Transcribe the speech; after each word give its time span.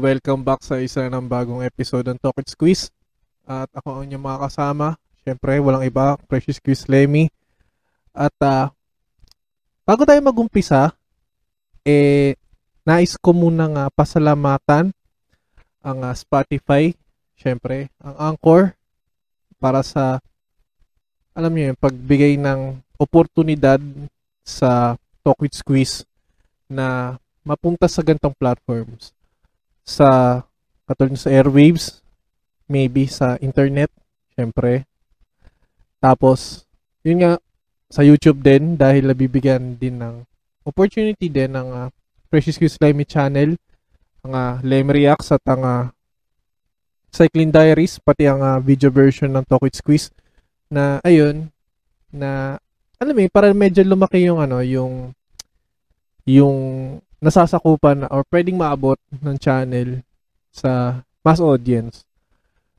Welcome 0.00 0.48
back 0.48 0.64
sa 0.64 0.80
isa 0.80 1.04
ng 1.12 1.28
bagong 1.28 1.60
episode 1.60 2.08
ng 2.08 2.16
Talk 2.16 2.40
It 2.40 2.48
Squeeze. 2.48 2.88
At 3.44 3.68
ako 3.76 4.00
ang 4.00 4.08
inyong 4.08 4.24
mga 4.24 4.48
kasama. 4.48 4.96
Siyempre, 5.20 5.60
walang 5.60 5.84
iba, 5.84 6.16
Precious 6.24 6.56
Quiz 6.56 6.88
Lemmy. 6.88 7.28
At 8.16 8.32
uh, 8.40 8.72
bago 9.84 10.08
tayo 10.08 10.16
magumpisa, 10.24 10.96
eh, 11.84 12.32
nais 12.80 13.12
ko 13.20 13.36
muna 13.36 13.68
nga 13.68 13.84
pasalamatan 13.92 14.88
ang 15.84 15.98
uh, 16.00 16.16
Spotify, 16.16 16.96
siyempre, 17.36 17.92
ang 18.00 18.32
Anchor, 18.32 18.72
para 19.60 19.84
sa, 19.84 20.16
alam 21.36 21.52
niyo 21.52 21.76
yun, 21.76 21.76
pagbigay 21.76 22.40
ng 22.40 22.80
oportunidad 22.96 23.84
sa 24.48 24.96
Talk 25.20 25.44
It 25.44 25.52
Squeeze 25.52 26.08
na 26.72 27.20
mapunta 27.44 27.84
sa 27.84 28.00
gantong 28.00 28.32
platforms 28.32 29.12
sa 29.84 30.40
katulad 30.86 31.14
sa 31.18 31.30
airwaves, 31.30 32.02
maybe 32.66 33.06
sa 33.06 33.38
internet, 33.38 33.90
syempre. 34.34 34.86
Tapos, 36.02 36.64
yun 37.02 37.22
nga, 37.22 37.32
sa 37.90 38.06
YouTube 38.06 38.40
din 38.40 38.78
dahil 38.78 39.10
nabibigyan 39.10 39.74
din 39.74 39.98
ng 39.98 40.22
opportunity 40.62 41.26
din 41.26 41.50
ng 41.50 41.68
uh, 41.74 41.88
Precious 42.30 42.54
Q 42.54 42.70
Slimy 42.70 43.02
channel, 43.02 43.58
ang 44.22 44.32
uh, 44.32 44.54
Lem 44.62 44.86
Reacts 44.86 45.34
at 45.34 45.42
ang 45.50 45.62
uh, 45.66 45.84
Cycling 47.10 47.50
Diaries, 47.50 47.98
pati 47.98 48.30
ang 48.30 48.38
uh, 48.38 48.62
video 48.62 48.86
version 48.94 49.34
ng 49.34 49.42
Talk 49.42 49.66
With 49.66 49.74
Squeeze 49.74 50.14
na 50.70 51.02
ayun, 51.02 51.50
na 52.14 52.54
alam 53.02 53.18
mo, 53.18 53.26
para 53.26 53.50
medyo 53.50 53.82
lumaki 53.82 54.22
yung 54.22 54.38
ano, 54.38 54.62
yung 54.62 55.10
yung 56.22 56.58
nasasakupan 57.20 58.08
or 58.08 58.24
pwedeng 58.32 58.56
maabot 58.56 58.96
ng 59.20 59.36
channel 59.36 60.00
sa 60.50 61.04
mass 61.20 61.38
audience. 61.38 62.02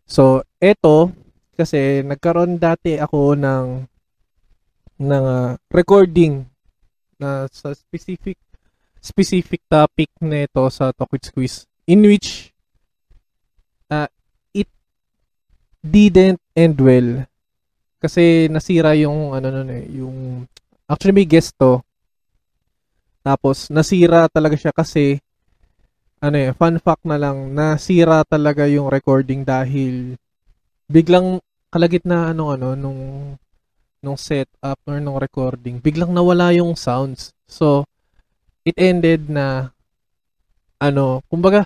So, 0.10 0.44
eto, 0.60 1.14
kasi 1.56 2.02
nagkaroon 2.02 2.58
dati 2.58 2.98
ako 2.98 3.38
ng 3.38 3.86
ng 5.02 5.26
uh, 5.26 5.58
recording 5.74 6.46
na 7.22 7.46
sa 7.50 7.74
specific 7.74 8.38
specific 9.02 9.62
topic 9.66 10.10
nito 10.22 10.62
sa 10.70 10.94
Talk 10.94 11.10
with 11.10 11.26
Squeeze 11.26 11.66
in 11.90 12.06
which 12.06 12.54
uh, 13.90 14.10
it 14.54 14.70
didn't 15.82 16.38
end 16.54 16.78
well 16.78 17.26
kasi 17.98 18.46
nasira 18.50 18.94
yung 18.98 19.34
ano 19.34 19.50
nun 19.50 19.70
eh 19.74 19.86
yung 19.90 20.46
actually 20.86 21.18
may 21.18 21.26
guest 21.26 21.58
to 21.58 21.82
tapos, 23.22 23.70
nasira 23.70 24.26
talaga 24.30 24.58
siya 24.58 24.74
kasi, 24.74 25.22
ano 26.22 26.38
eh, 26.38 26.54
fun 26.54 26.78
fact 26.82 27.06
na 27.06 27.18
lang, 27.18 27.54
nasira 27.54 28.22
talaga 28.26 28.66
yung 28.70 28.90
recording 28.90 29.42
dahil 29.46 30.18
biglang 30.92 31.42
kalagit 31.72 32.04
na 32.04 32.36
ano 32.36 32.52
ano 32.52 32.76
nung 32.76 33.02
nung 34.04 34.18
setup 34.20 34.78
or 34.90 35.00
nung 35.00 35.22
recording, 35.22 35.80
biglang 35.80 36.12
nawala 36.12 36.52
yung 36.52 36.76
sounds. 36.76 37.32
So, 37.48 37.86
it 38.66 38.76
ended 38.76 39.30
na 39.30 39.72
ano, 40.82 41.22
kumbaga 41.30 41.66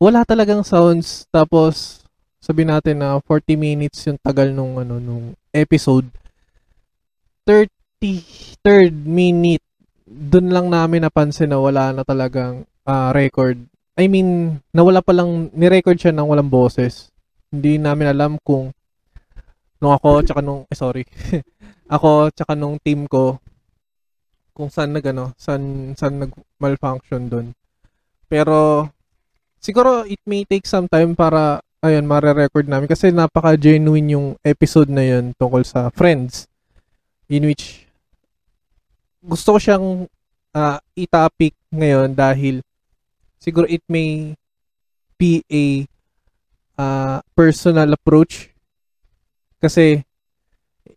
wala 0.00 0.24
talagang 0.24 0.64
sounds 0.64 1.24
tapos 1.32 2.02
sabi 2.40 2.64
natin 2.68 3.00
na 3.00 3.16
40 3.24 3.56
minutes 3.56 4.04
yung 4.04 4.20
tagal 4.20 4.52
nung 4.52 4.76
ano 4.76 5.00
nung 5.00 5.32
episode 5.54 6.04
33rd 7.46 8.92
minute 9.04 9.64
doon 10.04 10.52
lang 10.52 10.66
namin 10.68 11.04
napansin 11.04 11.50
na 11.52 11.60
wala 11.60 11.92
na 11.96 12.04
talagang 12.04 12.68
uh, 12.84 13.10
record. 13.16 13.56
I 13.96 14.10
mean, 14.10 14.60
nawala 14.74 15.00
pa 15.00 15.16
lang, 15.16 15.48
ni-record 15.56 15.96
siya 15.96 16.12
ng 16.12 16.28
walang 16.28 16.50
boses. 16.52 17.08
Hindi 17.48 17.80
namin 17.80 18.12
alam 18.12 18.32
kung 18.42 18.74
nung 19.80 19.94
ako, 19.94 20.24
tsaka 20.24 20.40
nung, 20.40 20.64
eh, 20.68 20.76
sorry, 20.76 21.04
ako, 21.94 22.32
tsaka 22.32 22.56
nung 22.56 22.80
team 22.80 23.04
ko, 23.04 23.38
kung 24.54 24.70
saan 24.70 24.96
nag, 24.96 25.04
ano, 25.04 25.34
saan, 25.36 25.92
saan 25.98 26.24
nag 26.24 26.32
malfunction 26.56 27.28
doon. 27.28 27.46
Pero, 28.30 28.88
siguro, 29.60 30.08
it 30.08 30.22
may 30.24 30.48
take 30.48 30.64
some 30.64 30.88
time 30.88 31.12
para, 31.12 31.60
ayun, 31.84 32.08
mare-record 32.08 32.64
namin. 32.64 32.88
Kasi 32.88 33.12
napaka-genuine 33.12 34.16
yung 34.16 34.26
episode 34.40 34.88
na 34.88 35.04
yun 35.04 35.36
tungkol 35.36 35.60
sa 35.66 35.92
Friends. 35.92 36.48
In 37.28 37.44
which, 37.44 37.83
gusto 39.24 39.56
ko 39.56 39.58
siyang 39.58 39.86
uh, 40.52 40.78
i-topic 40.92 41.56
ngayon 41.72 42.12
dahil 42.12 42.60
siguro 43.40 43.64
it 43.64 43.80
may 43.88 44.36
be 45.16 45.40
a 45.48 45.88
uh, 46.76 47.18
personal 47.32 47.88
approach 47.96 48.52
kasi 49.64 50.04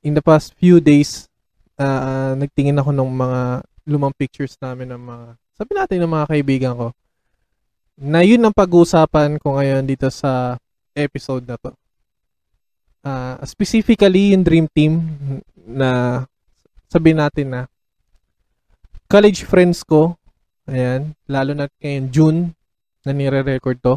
in 0.04 0.12
the 0.12 0.22
past 0.22 0.52
few 0.60 0.84
days 0.84 1.32
uh, 1.80 2.36
nagtingin 2.36 2.76
ako 2.76 2.92
ng 2.92 3.10
mga 3.16 3.42
lumang 3.88 4.12
pictures 4.20 4.60
namin 4.60 4.92
ng 4.92 5.02
mga 5.02 5.26
sabi 5.56 5.72
natin 5.74 5.98
ng 6.04 6.12
mga 6.12 6.28
kaibigan 6.28 6.74
ko 6.76 6.88
na 7.98 8.22
yun 8.22 8.44
ang 8.44 8.54
pag-uusapan 8.54 9.42
ko 9.42 9.58
ngayon 9.58 9.82
dito 9.82 10.06
sa 10.14 10.54
episode 10.94 11.50
na 11.50 11.58
to. 11.58 11.74
Uh, 13.02 13.42
specifically 13.42 14.38
yung 14.38 14.46
Dream 14.46 14.70
Team 14.70 15.02
na 15.66 16.22
sabi 16.86 17.18
natin 17.18 17.48
na 17.50 17.62
college 19.08 19.48
friends 19.48 19.82
ko, 19.88 20.20
ayan, 20.68 21.16
lalo 21.26 21.56
na 21.56 21.72
ngayon 21.80 22.06
June, 22.12 22.40
na 23.08 23.16
nire-record 23.16 23.80
to. 23.80 23.96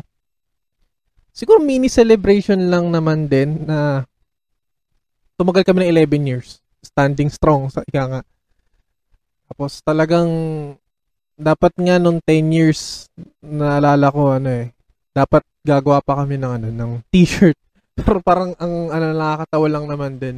Siguro 1.34 1.58
mini 1.58 1.90
celebration 1.90 2.70
lang 2.70 2.94
naman 2.94 3.26
din 3.26 3.66
na 3.66 4.06
tumagal 5.34 5.66
kami 5.66 5.86
ng 5.86 6.06
11 6.06 6.30
years. 6.30 6.48
Standing 6.80 7.30
strong 7.30 7.66
sa 7.70 7.82
ika 7.86 8.02
nga. 8.06 8.22
Tapos 9.50 9.82
talagang 9.82 10.30
dapat 11.34 11.74
nga 11.74 11.98
nung 11.98 12.22
10 12.22 12.54
years 12.54 13.10
naalala 13.42 14.14
ko 14.14 14.30
ano 14.30 14.50
eh. 14.50 14.70
Dapat 15.10 15.42
gagawa 15.66 15.98
pa 16.04 16.22
kami 16.22 16.38
ng 16.38 16.52
ano 16.60 16.68
ng 16.70 16.92
t-shirt. 17.10 17.58
Pero 17.98 18.22
parang 18.22 18.54
ang 18.62 18.94
ano 18.94 19.06
nakakatawa 19.10 19.66
lang 19.66 19.86
naman 19.90 20.12
din. 20.22 20.36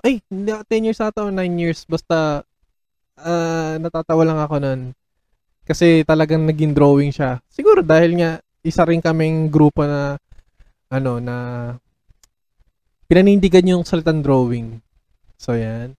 Ay, 0.00 0.24
hindi 0.32 0.48
10 0.48 0.86
years 0.88 1.00
ata 1.04 1.28
o 1.28 1.28
9 1.28 1.36
years 1.60 1.84
basta 1.84 2.40
uh, 3.22 3.74
natatawa 3.78 4.22
lang 4.24 4.38
ako 4.40 4.56
nun. 4.60 4.80
Kasi 5.64 6.02
talagang 6.02 6.42
naging 6.44 6.74
drawing 6.74 7.14
siya. 7.14 7.38
Siguro 7.46 7.84
dahil 7.84 8.18
nga 8.18 8.30
isa 8.60 8.82
rin 8.84 9.00
kaming 9.00 9.48
grupo 9.48 9.86
na 9.86 10.18
ano 10.90 11.22
na 11.22 11.36
pinanindigan 13.06 13.70
yung 13.78 13.84
salitang 13.86 14.20
drawing. 14.20 14.82
So 15.38 15.54
yan. 15.54 15.94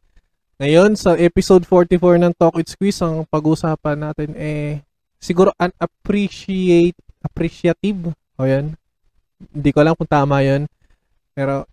Ngayon 0.62 0.94
sa 0.94 1.18
episode 1.18 1.66
44 1.66 2.22
ng 2.22 2.34
Talk 2.38 2.62
It 2.62 2.70
Squeeze 2.70 3.02
ang 3.02 3.26
pag-usapan 3.26 3.98
natin 3.98 4.38
eh 4.38 4.86
siguro 5.18 5.50
an 5.58 5.74
appreciate 5.82 6.98
appreciative. 7.26 8.14
O 8.38 8.46
yan. 8.46 8.78
Hindi 9.50 9.70
ko 9.74 9.78
alam 9.82 9.98
kung 9.98 10.10
tama 10.10 10.46
'yon. 10.46 10.70
Pero 11.34 11.66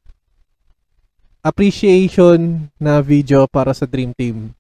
appreciation 1.45 2.69
na 2.81 3.01
video 3.05 3.45
para 3.49 3.73
sa 3.73 3.85
Dream 3.85 4.13
Team. 4.17 4.58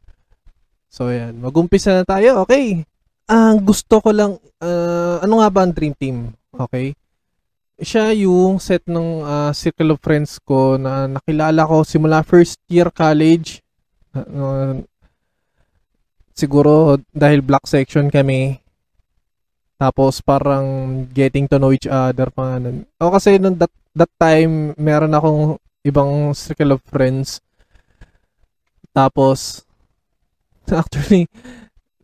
So, 0.88 1.12
ayan. 1.12 1.36
Mag-umpisa 1.38 1.92
na 1.92 2.04
tayo. 2.04 2.42
Okay. 2.48 2.82
Ang 3.28 3.60
uh, 3.60 3.64
gusto 3.64 4.00
ko 4.00 4.08
lang, 4.08 4.40
uh, 4.64 5.20
ano 5.20 5.44
nga 5.44 5.48
ba 5.52 5.60
ang 5.68 5.72
Dream 5.76 5.92
Team? 5.92 6.32
Okay. 6.56 6.96
Siya 7.78 8.10
yung 8.16 8.58
set 8.58 8.82
ng 8.88 9.22
uh, 9.22 9.52
circle 9.54 9.94
of 9.94 10.02
friends 10.02 10.40
ko 10.42 10.80
na 10.80 11.06
nakilala 11.06 11.68
ko 11.68 11.84
simula 11.84 12.24
first 12.24 12.58
year 12.66 12.88
college. 12.90 13.60
Uh, 14.16 14.82
siguro 16.32 16.98
dahil 17.12 17.44
black 17.44 17.68
section 17.68 18.08
kami. 18.08 18.58
Tapos 19.78 20.18
parang 20.18 21.06
getting 21.14 21.46
to 21.46 21.60
know 21.60 21.70
each 21.70 21.86
other 21.86 22.34
pa 22.34 22.58
nun. 22.58 22.82
O 22.98 23.14
kasi 23.14 23.38
nung 23.38 23.54
that, 23.60 23.70
that 23.94 24.10
time, 24.18 24.74
meron 24.74 25.14
akong 25.14 25.60
ibang 25.86 26.34
circle 26.34 26.74
of 26.74 26.82
friends. 26.82 27.38
Tapos, 28.90 29.67
Actually, 30.82 31.28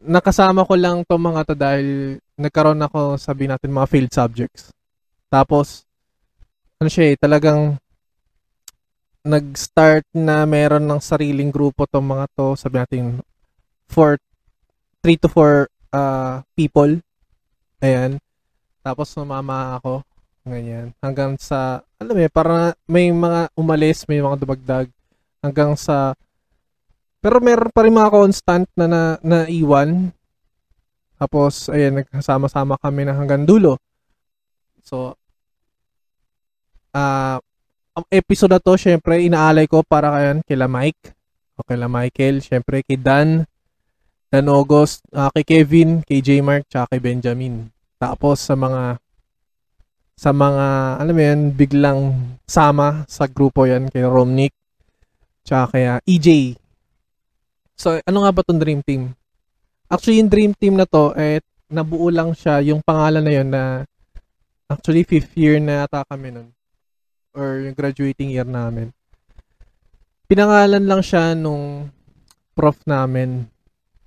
nakasama 0.05 0.65
ko 0.69 0.75
lang 0.77 1.03
to 1.05 1.17
mga 1.17 1.41
to 1.49 1.55
dahil 1.57 1.89
nagkaroon 2.37 2.81
ako, 2.85 3.17
sabi 3.17 3.49
natin, 3.49 3.73
mga 3.73 3.91
failed 3.91 4.13
subjects. 4.13 4.73
Tapos, 5.33 5.89
ano 6.79 6.89
siya 6.91 7.15
eh, 7.15 7.17
talagang 7.17 7.79
nag-start 9.25 10.05
na 10.13 10.45
meron 10.45 10.85
ng 10.85 11.01
sariling 11.01 11.49
grupo 11.49 11.89
to 11.89 11.99
mga 12.05 12.29
to, 12.37 12.53
sabi 12.61 12.77
natin, 12.85 13.25
for 13.89 14.21
3 15.01 15.17
to 15.17 15.29
4 15.33 15.69
uh, 15.97 16.45
people. 16.53 17.01
Ayan. 17.81 18.21
Tapos 18.85 19.09
sumama 19.09 19.81
ako. 19.81 20.05
Ganyan. 20.45 20.93
Hanggang 21.01 21.41
sa, 21.41 21.81
alam 21.97 22.13
mo 22.13 22.21
eh, 22.21 22.29
para 22.29 22.77
may 22.85 23.09
mga 23.09 23.49
umalis, 23.57 24.05
may 24.05 24.21
mga 24.21 24.37
dumagdag. 24.45 24.87
Hanggang 25.41 25.73
sa 25.73 26.13
pero 27.25 27.41
meron 27.41 27.73
pa 27.73 27.89
rin 27.89 27.97
mga 27.97 28.13
constant 28.13 28.69
na, 28.77 28.85
na 28.85 29.01
naiwan 29.25 30.13
Tapos, 31.17 31.73
ayan, 31.73 32.05
nagsama-sama 32.05 32.77
kami 32.77 33.09
na 33.09 33.17
hanggang 33.17 33.49
dulo. 33.49 33.81
So, 34.85 35.17
ang 36.93 38.05
episode 38.13 38.53
na 38.53 38.61
to, 38.61 38.77
syempre, 38.77 39.23
inaalay 39.25 39.65
ko 39.65 39.81
para 39.81 40.13
kayan 40.13 40.45
kila 40.45 40.69
Mike, 40.69 41.17
o 41.57 41.65
kila 41.65 41.89
Michael, 41.89 42.43
syempre, 42.45 42.85
kay 42.85 43.01
Dan, 43.01 43.47
Dan 44.29 44.51
August, 44.51 45.07
ah, 45.15 45.31
kay 45.33 45.47
Kevin, 45.47 46.03
kay 46.03 46.21
J. 46.21 46.43
Mark, 46.43 46.67
tsaka 46.69 46.93
kay 46.93 47.01
Benjamin. 47.01 47.73
Tapos, 47.97 48.43
sa 48.43 48.59
mga, 48.59 48.99
sa 50.19 50.31
mga, 50.35 50.67
alam 51.01 51.15
mo 51.15 51.23
yan, 51.23 51.41
biglang 51.55 52.01
sama 52.45 53.07
sa 53.07 53.31
grupo 53.31 53.65
yan, 53.65 53.89
kay 53.89 54.03
Romnick, 54.03 54.53
tsaka 55.47 55.79
kay 55.79 55.85
ah, 55.89 56.03
EJ. 56.05 56.59
So, 57.75 57.99
ano 58.03 58.19
nga 58.23 58.33
ba 58.35 58.43
tong 58.47 58.63
Dream 58.63 58.81
Team? 58.83 59.13
Actually, 59.91 60.23
yung 60.23 60.31
Dream 60.31 60.53
Team 60.55 60.75
na 60.79 60.87
to, 60.87 61.13
eh, 61.19 61.43
nabuo 61.69 62.09
lang 62.09 62.33
siya, 62.33 62.63
yung 62.63 62.81
pangalan 62.81 63.25
na 63.25 63.33
yun 63.35 63.49
na, 63.51 63.63
actually, 64.71 65.03
fifth 65.03 65.35
year 65.35 65.59
na 65.59 65.85
ata 65.85 66.07
kami 66.07 66.31
nun 66.31 66.55
or 67.35 67.67
yung 67.67 67.75
graduating 67.75 68.31
year 68.31 68.47
namin. 68.47 68.95
Pinangalan 70.31 70.87
lang 70.87 71.03
siya 71.03 71.35
nung 71.35 71.91
prof 72.55 72.79
namin. 72.87 73.51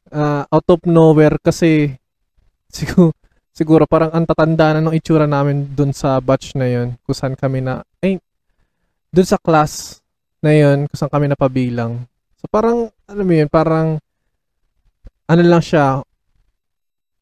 Uh, 0.07 0.47
out 0.47 0.67
of 0.71 0.79
nowhere 0.87 1.35
kasi 1.43 1.99
siguro, 2.71 3.11
siguro 3.51 3.83
parang 3.83 4.15
ang 4.15 4.23
tatanda 4.23 4.79
na 4.79 4.81
ng 4.87 4.95
itsura 4.95 5.27
namin 5.27 5.67
dun 5.75 5.91
sa 5.91 6.17
batch 6.23 6.55
na 6.55 6.71
yon 6.71 6.95
kung 7.03 7.15
saan 7.15 7.35
kami 7.35 7.59
na, 7.59 7.83
ay, 7.99 8.17
dun 9.11 9.27
sa 9.27 9.35
class 9.35 9.99
na 10.39 10.55
yon 10.55 10.87
kung 10.87 10.97
saan 10.97 11.11
kami 11.11 11.27
napabilang. 11.27 12.07
Parang, 12.47 12.89
ano 13.07 13.21
mo 13.21 13.33
yun, 13.35 13.49
parang, 13.51 14.01
ano 15.27 15.41
lang 15.43 15.63
siya, 15.63 16.01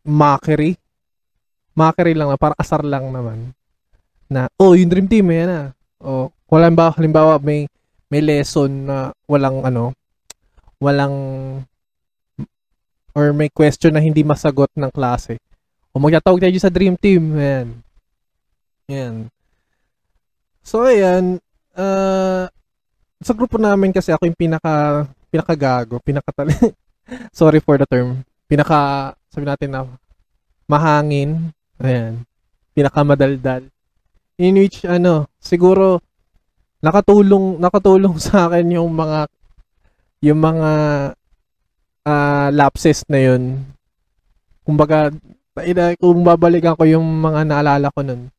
mockery. 0.05 0.77
Mockery 1.75 2.13
lang 2.13 2.31
na, 2.31 2.39
parang 2.39 2.59
asar 2.61 2.85
lang 2.85 3.09
naman. 3.09 3.51
Na, 4.29 4.47
oh, 4.61 4.77
yung 4.77 4.89
dream 4.89 5.09
team, 5.09 5.29
yan 5.29 5.49
na 5.49 5.63
o 6.05 6.29
wala 6.51 6.69
ba 6.69 6.93
halimbawa 6.93 7.41
may 7.41 7.65
may 8.13 8.21
lesson 8.21 8.85
na 8.85 9.09
walang 9.25 9.65
ano 9.65 9.95
walang 10.77 11.15
or 13.15 13.31
may 13.31 13.47
question 13.49 13.95
na 13.95 14.03
hindi 14.03 14.27
masagot 14.27 14.67
ng 14.75 14.91
klase. 14.91 15.39
O 15.95 16.03
magtatawag 16.03 16.43
tayo 16.43 16.59
sa 16.59 16.67
dream 16.67 16.99
team. 16.99 17.31
Ayan. 17.39 17.79
Ayan. 18.91 19.15
So, 20.59 20.83
ayan. 20.83 21.39
Uh, 21.71 22.51
sa 23.25 23.33
grupo 23.33 23.57
namin 23.57 23.89
kasi 23.89 24.13
ako 24.13 24.29
yung 24.29 24.37
pinaka 24.37 25.09
pinakagago, 25.33 25.97
pinaka 26.05 26.29
sorry 27.33 27.57
for 27.57 27.81
the 27.81 27.89
term. 27.89 28.21
Pinaka 28.45 29.11
sabi 29.33 29.49
natin 29.49 29.73
na 29.73 29.89
mahangin. 30.69 31.49
Ayan. 31.81 32.21
Pinaka 32.77 33.01
madaldal 33.01 33.65
in 34.39 34.59
which 34.59 34.83
ano, 34.83 35.31
siguro 35.39 36.03
nakatulong 36.83 37.59
nakatulong 37.59 38.15
sa 38.25 38.47
akin 38.51 38.79
yung 38.79 38.91
mga 38.91 39.31
yung 40.23 40.39
mga 40.41 40.71
uh, 42.07 42.47
lapses 42.51 43.05
na 43.07 43.19
yun. 43.21 43.63
Kumbaga, 44.65 45.13
kung 46.01 46.25
babalikan 46.25 46.73
ko 46.73 46.83
yung 46.89 47.05
mga 47.21 47.45
naalala 47.45 47.93
ko 47.93 48.01
nun, 48.01 48.33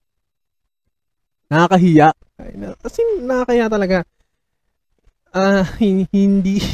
nakakahiya. 1.47 2.11
Kasi 2.83 3.01
nakakahiya 3.23 3.71
talaga. 3.71 4.03
Ah, 5.37 5.61
uh, 5.69 6.09
hindi 6.17 6.65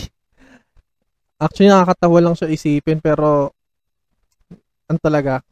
Actually, 1.42 1.74
nakakatawa 1.74 2.18
lang 2.22 2.34
siya 2.38 2.54
isipin, 2.54 3.02
pero 3.02 3.50
ang 4.86 4.94
talaga, 5.02 5.42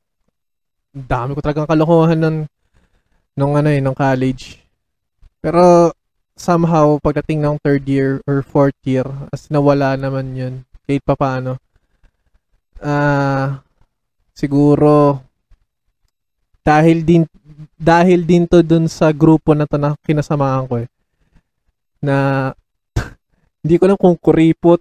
dami 0.95 1.35
ko 1.35 1.43
talagang 1.43 1.67
kalokohan 1.67 2.15
nun 2.23 2.37
nung 3.35 3.59
ano 3.59 3.67
eh, 3.75 3.83
nung 3.83 3.99
college. 3.99 4.63
Pero 5.43 5.91
somehow 6.39 7.03
pagdating 7.03 7.43
ng 7.43 7.59
third 7.59 7.83
year 7.91 8.23
or 8.31 8.47
fourth 8.47 8.79
year, 8.87 9.03
as 9.35 9.51
nawala 9.51 9.99
naman 9.99 10.31
'yun 10.39 10.55
kahit 10.87 11.03
pa 11.03 11.19
paano. 11.19 11.59
Ah 12.79 12.87
uh, 12.87 13.47
siguro 14.39 15.19
dahil 16.63 17.03
din 17.03 17.23
dahil 17.77 18.23
din 18.23 18.47
to 18.47 18.63
dun 18.63 18.87
sa 18.87 19.11
grupo 19.11 19.53
na 19.59 19.67
to 19.67 19.77
na 19.77 19.99
kinasamahan 20.07 20.65
ko 20.71 20.75
eh 20.81 20.89
na 22.01 22.51
hindi 23.61 23.77
ko 23.77 23.85
lang 23.89 24.01
kung 24.01 24.17
kuripot 24.17 24.81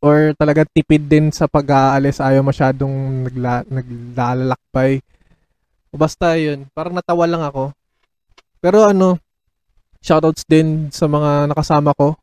or 0.00 0.32
talaga 0.36 0.64
tipid 0.64 1.06
din 1.06 1.28
sa 1.28 1.44
pag-aalis 1.44 2.24
ayaw 2.24 2.40
masyadong 2.40 3.28
nagla, 3.28 3.62
naglalakbay 3.68 5.04
Basta 5.90 6.38
yun, 6.38 6.70
parang 6.70 6.94
natawa 6.94 7.26
lang 7.26 7.42
ako. 7.42 7.74
Pero 8.62 8.86
ano, 8.86 9.18
shoutouts 9.98 10.46
din 10.46 10.86
sa 10.94 11.10
mga 11.10 11.50
nakasama 11.50 11.90
ko 11.98 12.14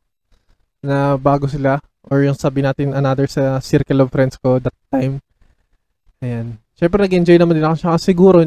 na 0.80 1.20
bago 1.20 1.44
sila 1.44 1.76
or 2.08 2.24
yung 2.24 2.38
sabi 2.38 2.64
natin 2.64 2.96
another 2.96 3.28
sa 3.28 3.60
circle 3.60 4.00
of 4.00 4.08
friends 4.08 4.40
ko 4.40 4.56
that 4.56 4.72
time. 4.88 5.20
Ayan. 6.24 6.56
Siyempre 6.80 7.04
nag-enjoy 7.04 7.36
naman 7.36 7.60
din 7.60 7.66
ako 7.68 7.76
siya 7.76 7.92
siguro 8.00 8.40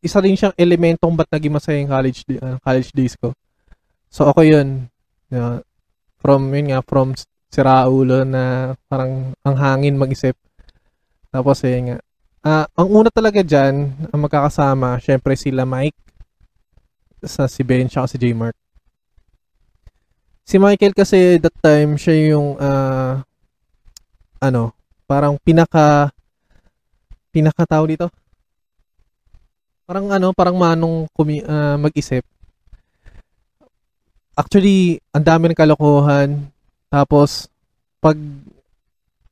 isa 0.00 0.22
rin 0.22 0.38
siyang 0.38 0.54
elementong 0.54 1.12
ba't 1.18 1.28
naging 1.34 1.52
masaya 1.52 1.82
yung 1.82 1.90
college, 1.90 2.22
uh, 2.38 2.56
college 2.62 2.94
days 2.94 3.18
ko. 3.18 3.34
So 4.14 4.30
ako 4.30 4.46
yun. 4.46 4.86
Uh, 5.26 5.58
from 6.20 6.52
yun 6.54 6.70
nga, 6.70 6.80
from 6.84 7.16
siraulo 7.50 8.22
na 8.22 8.76
parang 8.86 9.34
ang 9.42 9.56
hangin 9.58 9.98
mag-isip. 9.98 10.36
Tapos 11.32 11.64
yun 11.66 11.96
nga, 11.96 11.98
Ah, 12.40 12.64
ang 12.72 12.88
una 12.88 13.12
talaga 13.12 13.44
diyan, 13.44 14.08
ang 14.08 14.20
magkakasama, 14.24 14.96
syempre 15.04 15.36
sila 15.36 15.68
Mike 15.68 15.92
sa 17.20 17.44
si 17.44 17.60
Ben 17.60 17.84
at 17.84 18.08
si 18.08 18.16
J 18.16 18.32
Mark. 18.32 18.56
Si 20.48 20.56
Michael 20.56 20.96
kasi 20.96 21.36
that 21.36 21.52
time 21.60 22.00
siya 22.00 22.32
yung 22.32 22.56
uh, 22.56 23.20
ano, 24.40 24.72
parang 25.04 25.36
pinaka 25.44 26.08
pinaka 27.28 27.68
tao 27.68 27.84
dito. 27.84 28.08
Parang 29.84 30.08
ano, 30.08 30.32
parang 30.32 30.56
manong 30.56 31.12
kumi, 31.12 31.44
uh, 31.44 31.76
mag-isip. 31.76 32.24
Actually, 34.40 34.96
ang 35.12 35.20
dami 35.20 35.52
ng 35.52 35.58
kalokohan. 35.58 36.48
Tapos 36.88 37.52
pag 38.00 38.16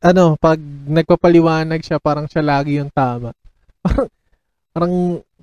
ano, 0.04 0.36
pag 0.36 0.60
nagpapaliwanag 0.84 1.80
siya, 1.80 1.96
parang 1.96 2.28
siya 2.28 2.44
lagi 2.44 2.76
yung 2.76 2.92
tama. 2.92 3.32
Parang, 3.88 4.08
parang 4.74 4.94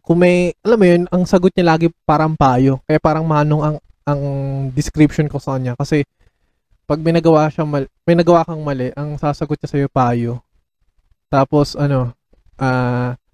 kung 0.05 0.21
may, 0.21 0.53
alam 0.61 0.77
mo 0.77 0.85
yun, 0.85 1.03
ang 1.09 1.25
sagot 1.25 1.49
niya 1.55 1.75
lagi 1.75 1.89
parang 2.05 2.37
payo. 2.37 2.77
Kaya 2.85 3.01
parang 3.01 3.25
manong 3.25 3.63
ang, 3.65 3.77
ang 4.05 4.21
description 4.69 5.25
ko 5.25 5.41
sa 5.41 5.57
kanya. 5.57 5.73
Kasi, 5.73 6.05
pag 6.85 7.01
may 7.01 7.09
nagawa 7.09 7.49
siya 7.49 7.65
mali, 7.65 7.89
may 8.05 8.13
nagawa 8.13 8.45
kang 8.45 8.61
mali, 8.61 8.93
ang 8.93 9.17
sasagot 9.17 9.57
niya 9.57 9.71
sa'yo 9.71 9.87
payo. 9.89 10.45
Tapos, 11.27 11.73
ano, 11.73 12.13
ah, 12.61 13.17
uh, 13.17 13.24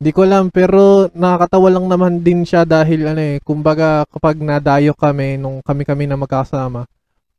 di 0.00 0.10
ko 0.16 0.24
alam, 0.24 0.48
pero 0.48 1.12
nakakatawa 1.12 1.68
lang 1.68 1.86
naman 1.86 2.24
din 2.24 2.40
siya 2.48 2.64
dahil 2.64 3.12
ano 3.12 3.20
eh, 3.20 3.36
kumbaga 3.44 4.08
kapag 4.08 4.40
nadayo 4.40 4.96
kami 4.96 5.36
nung 5.36 5.60
kami-kami 5.60 6.08
na 6.08 6.16
magkasama, 6.16 6.88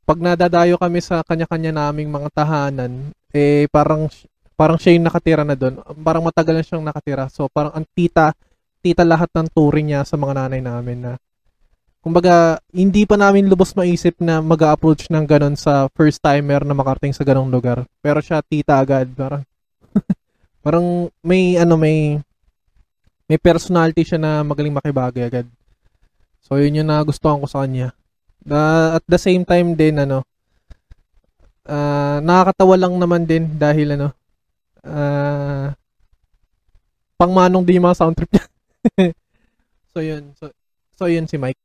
pag 0.06 0.20
nadadayo 0.22 0.77
kami 0.77 1.01
sa 1.01 1.25
kanya-kanya 1.25 1.74
naming 1.74 2.13
mga 2.13 2.30
tahanan, 2.30 3.10
eh 3.34 3.65
parang 3.74 4.06
parang 4.53 4.77
siya 4.77 4.94
yung 4.94 5.10
nakatira 5.10 5.41
na 5.41 5.58
doon. 5.58 5.82
Parang 6.06 6.22
matagal 6.22 6.53
na 6.53 6.62
siyang 6.62 6.86
nakatira. 6.86 7.25
So 7.34 7.50
parang 7.50 7.74
ang 7.74 7.86
tita, 7.98 8.38
tita 8.86 9.01
lahat 9.01 9.34
ng 9.34 9.50
touring 9.50 9.89
niya 9.89 10.06
sa 10.06 10.22
mga 10.22 10.38
nanay 10.38 10.62
namin 10.62 10.98
na 11.01 11.12
kumbaga 12.01 12.62
hindi 12.74 13.06
pa 13.10 13.18
namin 13.18 13.50
lubos 13.50 13.74
maisip 13.74 14.18
na 14.22 14.41
mag-approach 14.41 15.10
ng 15.10 15.25
ganun 15.25 15.58
sa 15.58 15.89
first 15.98 16.22
timer 16.22 16.62
na 16.62 16.77
makarating 16.77 17.13
sa 17.13 17.25
ganong 17.25 17.50
lugar. 17.50 17.89
Pero 18.06 18.22
siya 18.22 18.46
tita 18.46 18.77
agad 18.77 19.10
parang 19.18 19.41
parang 20.65 20.86
may 21.25 21.58
ano 21.58 21.74
may 21.77 22.22
may 23.32 23.40
personality 23.40 24.04
siya 24.04 24.20
na 24.20 24.44
magaling 24.44 24.76
makibagay 24.76 25.24
agad. 25.24 25.48
So 26.44 26.60
yun 26.60 26.84
yung 26.84 26.92
nagustuhan 26.92 27.40
ko 27.40 27.48
sa 27.48 27.64
kanya. 27.64 27.96
Uh, 28.44 29.00
at 29.00 29.06
the 29.08 29.16
same 29.16 29.48
time 29.48 29.72
din 29.72 29.96
ano 29.96 30.28
uh, 31.64 32.20
nakakatawa 32.20 32.76
lang 32.76 33.00
naman 33.00 33.24
din 33.24 33.56
dahil 33.56 33.96
ano 33.96 34.12
uh, 34.84 35.72
pangmanong 37.16 37.64
din 37.64 37.80
yung 37.80 37.88
mga 37.88 38.00
sound 38.04 38.20
trip 38.20 38.36
niya. 38.36 38.46
so 39.96 40.04
yun. 40.04 40.36
So, 40.36 40.52
so 41.00 41.08
yun 41.08 41.24
si 41.24 41.40
Mike. 41.40 41.62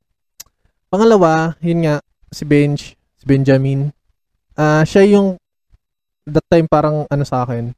Pangalawa, 0.86 1.58
yun 1.58 1.82
nga 1.82 1.98
si 2.30 2.46
Benj, 2.46 2.94
si 2.94 3.24
Benjamin. 3.26 3.90
Uh, 4.54 4.86
siya 4.86 5.02
yung 5.02 5.34
that 6.30 6.46
time 6.46 6.70
parang 6.70 7.10
ano 7.10 7.24
sa 7.26 7.42
akin. 7.42 7.74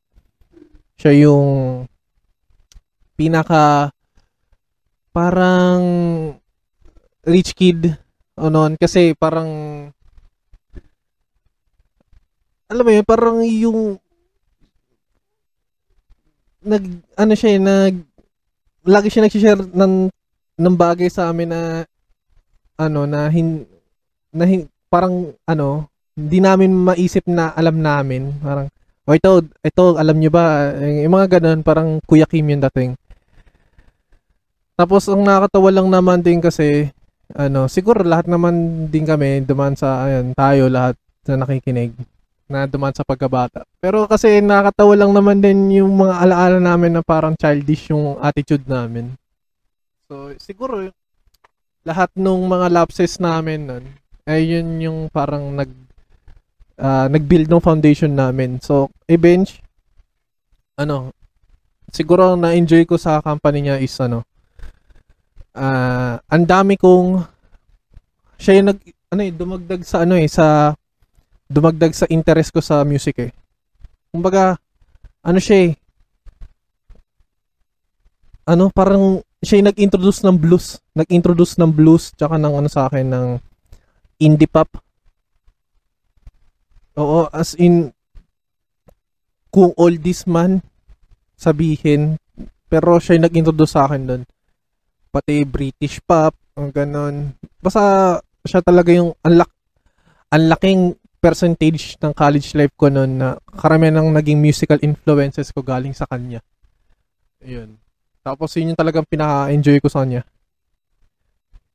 Siya 1.00 1.25
yung 1.25 1.49
pinaka 3.18 3.90
parang 5.10 5.82
rich 7.26 7.58
kid 7.58 7.98
o 8.38 8.46
noon 8.46 8.78
kasi 8.78 9.18
parang 9.18 9.50
alam 12.68 12.84
mo 12.84 12.92
yun, 12.92 13.06
parang 13.08 13.40
yung 13.42 13.80
nag 16.68 16.84
ano 17.16 17.32
siya 17.32 17.56
eh, 17.56 17.60
nag 17.60 17.94
lagi 18.84 19.08
siya 19.08 19.25
nag-share 19.25 19.62
ng 19.72 19.94
ng 20.58 20.75
bagay 20.76 21.08
sa 21.08 21.32
amin 21.32 21.48
na 21.48 21.62
ano 22.76 23.08
na 23.08 23.32
hin, 23.32 23.64
na 24.30 24.44
hin, 24.44 24.68
parang 24.92 25.32
ano 25.48 25.88
hindi 26.12 26.44
namin 26.44 26.75
maisip 26.75 27.25
na 27.30 27.54
alam 27.54 27.78
namin. 27.80 28.37
Parang 28.42 28.68
o 29.08 29.14
ito 29.16 29.48
ito 29.64 29.84
alam 29.96 30.16
niyo 30.20 30.28
ba? 30.28 30.75
Eh, 30.76 31.08
yung 31.08 31.14
mga 31.16 31.40
ganun 31.40 31.64
parang 31.64 32.04
Kuya 32.04 32.28
Kim 32.28 32.52
yung 32.52 32.60
dating 32.68 33.00
tapos 34.78 35.11
ang 35.11 35.26
nakakatawa 35.26 35.68
lang 35.75 35.88
naman 35.90 36.23
din 36.23 36.38
kasi 36.38 36.94
ano 37.35 37.66
siguro 37.66 38.06
lahat 38.06 38.30
naman 38.30 38.87
din 38.88 39.02
kami 39.02 39.42
duman 39.42 39.75
sa 39.75 40.06
ayun 40.06 40.32
tayo 40.38 40.70
lahat 40.70 40.94
na 41.26 41.42
nakikinig 41.42 41.92
na 42.49 42.64
duman 42.64 42.97
sa 42.97 43.04
pagkabata. 43.04 43.68
Pero 43.76 44.08
kasi 44.08 44.40
nakakatawa 44.40 44.97
lang 44.97 45.12
naman 45.12 45.44
din 45.44 45.85
yung 45.85 46.00
mga 46.00 46.14
alaala 46.25 46.58
namin 46.58 46.97
na 46.97 47.02
parang 47.04 47.37
childish 47.37 47.92
yung 47.92 48.16
attitude 48.25 48.64
namin. 48.64 49.12
So, 50.08 50.32
siguro 50.40 50.88
lahat 51.85 52.08
nung 52.16 52.49
mga 52.49 52.73
lapses 52.73 53.20
namin 53.20 53.68
nun, 53.68 53.85
ay 54.25 54.56
yun 54.56 54.80
yung 54.80 54.99
parang 55.12 55.52
nag 55.52 55.68
ah, 56.80 57.08
nag-build 57.12 57.52
ng 57.52 57.61
foundation 57.64 58.16
namin. 58.16 58.56
So, 58.64 58.88
eventually, 59.04 59.61
ano, 60.80 61.12
siguro 61.92 62.32
ang 62.32 62.44
na-enjoy 62.44 62.88
ko 62.88 62.97
sa 62.97 63.20
company 63.20 63.68
niya 63.68 63.76
is 63.80 63.92
ano, 64.00 64.25
ah, 65.58 66.14
ang 66.30 66.44
dami 66.46 66.78
kong 66.78 67.26
siya 68.38 68.62
yung 68.62 68.70
nag 68.70 68.80
ano 69.10 69.20
eh, 69.26 69.32
dumagdag 69.34 69.82
sa 69.82 70.06
ano 70.06 70.14
eh, 70.14 70.30
sa 70.30 70.72
dumagdag 71.50 71.90
sa 71.90 72.06
interest 72.06 72.54
ko 72.54 72.60
sa 72.62 72.86
music 72.86 73.16
eh. 73.18 73.30
Kumbaga, 74.14 74.54
ano 75.26 75.38
siya 75.42 75.68
eh, 75.68 75.70
ano, 78.48 78.72
parang 78.72 79.20
siya 79.44 79.60
yung 79.60 79.68
nag-introduce 79.68 80.24
ng 80.24 80.36
blues. 80.40 80.80
Nag-introduce 80.96 81.60
ng 81.60 81.68
blues, 81.68 82.16
tsaka 82.16 82.40
ng 82.40 82.54
ano 82.64 82.68
sa 82.72 82.88
akin, 82.88 83.04
ng 83.04 83.28
indie 84.24 84.48
pop. 84.48 84.72
Oo, 86.96 87.28
as 87.28 87.52
in, 87.60 87.92
kung 89.52 89.76
oldies 89.76 90.24
man, 90.24 90.64
sabihin, 91.36 92.16
pero 92.72 92.96
siya 92.96 93.20
yung 93.20 93.26
nag-introduce 93.28 93.76
sa 93.76 93.84
akin 93.84 94.02
doon. 94.08 94.22
Pati 95.08 95.44
British 95.48 96.00
pop, 96.04 96.36
ang 96.58 96.70
ganon. 96.70 97.32
Basta 97.58 98.18
siya 98.44 98.60
talaga 98.60 98.92
yung 98.92 99.12
unlock 99.24 99.50
ang 100.28 100.44
laking 100.52 100.80
percentage 101.18 101.96
ng 101.98 102.12
college 102.12 102.52
life 102.54 102.74
ko 102.76 102.92
noon 102.92 103.18
na 103.18 103.28
karamihan 103.56 103.98
ng 103.98 104.12
naging 104.12 104.38
musical 104.38 104.78
influences 104.84 105.50
ko 105.50 105.64
galing 105.64 105.96
sa 105.96 106.04
kanya. 106.04 106.44
Ayun. 107.42 107.80
Tapos 108.22 108.52
yun 108.54 108.74
yung 108.74 108.78
talagang 108.78 109.08
pinaka-enjoy 109.08 109.80
ko 109.80 109.88
sa 109.88 110.04
kanya. 110.04 110.22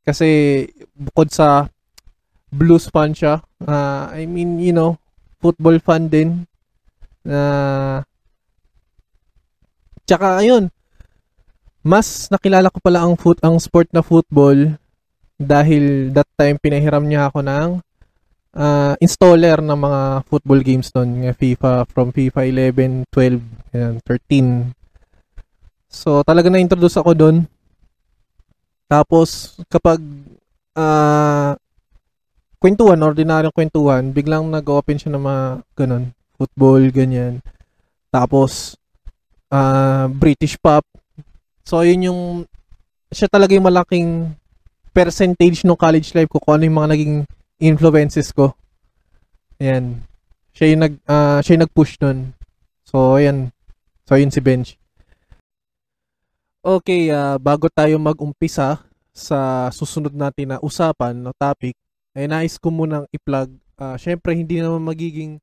Kasi 0.05 0.63
bukod 0.93 1.33
sa 1.33 1.67
blues 2.53 2.87
fan 2.93 3.17
siya, 3.17 3.41
ah, 3.65 4.13
I 4.13 4.29
mean, 4.29 4.61
you 4.61 4.71
know, 4.75 5.01
football 5.41 5.81
fan 5.81 6.07
din. 6.07 6.45
Na 7.25 8.05
Tsaka 10.03 10.43
ayun, 10.43 10.67
mas 11.83 12.31
nakilala 12.31 12.71
ko 12.71 12.79
pala 12.79 13.03
ang 13.03 13.19
foot 13.19 13.37
ang 13.43 13.59
sport 13.59 13.91
na 13.91 13.99
football 13.99 14.79
dahil 15.35 16.15
that 16.15 16.27
time 16.39 16.55
pinahiram 16.55 17.03
niya 17.03 17.27
ako 17.27 17.43
ng 17.43 17.69
ah, 18.55 18.93
installer 19.01 19.59
ng 19.59 19.75
mga 19.77 20.01
football 20.29 20.61
games 20.61 20.87
nga 20.93 21.33
FIFA 21.35 21.73
from 21.89 22.15
FIFA 22.15 22.41
11, 22.47 23.03
12, 23.11 23.75
ayan, 23.75 23.95
13. 24.05 24.71
So 25.89 26.23
talaga 26.25 26.49
na-introduce 26.49 26.97
ako 26.97 27.11
doon. 27.13 27.37
Tapos 28.89 29.57
kapag 29.69 29.99
ah 30.77 31.57
kwentuhan, 32.63 33.03
ordinaryong 33.03 33.51
kwentuhan, 33.53 34.15
biglang 34.15 34.47
nag-open 34.47 34.95
siya 34.95 35.11
ng 35.11 35.23
mga 35.27 35.43
ganun, 35.75 36.03
football, 36.39 36.81
ganyan. 36.89 37.43
Tapos 38.07 38.79
ah 39.51 40.07
British 40.09 40.55
pop. 40.57 40.85
So 41.63 41.84
yun 41.84 42.08
yung 42.12 42.22
siya 43.12 43.32
talaga 43.32 43.55
yung 43.55 43.67
malaking 43.67 44.36
percentage 44.93 45.65
ng 45.65 45.79
college 45.79 46.13
life 46.13 46.29
ko 46.29 46.38
kung 46.39 46.60
ano 46.60 46.63
yung 46.67 46.77
mga 46.77 46.91
naging 46.93 47.15
influences 47.60 48.29
ko. 48.36 48.53
Ayan. 49.58 50.03
Siya 50.53 50.75
yung 50.75 50.82
nag 50.86 50.93
ah, 51.10 51.39
siya 51.41 51.58
yung 51.58 51.65
nag-push 51.65 51.98
nun. 52.03 52.38
So 52.86 53.17
ayan. 53.17 53.50
So 54.05 54.20
yun 54.20 54.29
si 54.29 54.43
Bench. 54.43 54.75
Okay, 56.63 57.12
ah, 57.12 57.36
bago 57.36 57.67
tayo 57.67 58.00
mag-umpisa 58.00 58.79
sa 59.12 59.67
susunod 59.75 60.15
natin 60.15 60.55
na 60.55 60.63
usapan 60.63 61.12
no 61.12 61.36
topic, 61.36 61.75
ay 62.15 62.32
nais 62.32 62.55
ko 62.55 62.72
munang 62.72 63.03
i-plug. 63.12 63.51
Ah, 63.75 64.00
syempre 64.00 64.32
hindi 64.32 64.63
naman 64.63 64.79
magiging 64.79 65.42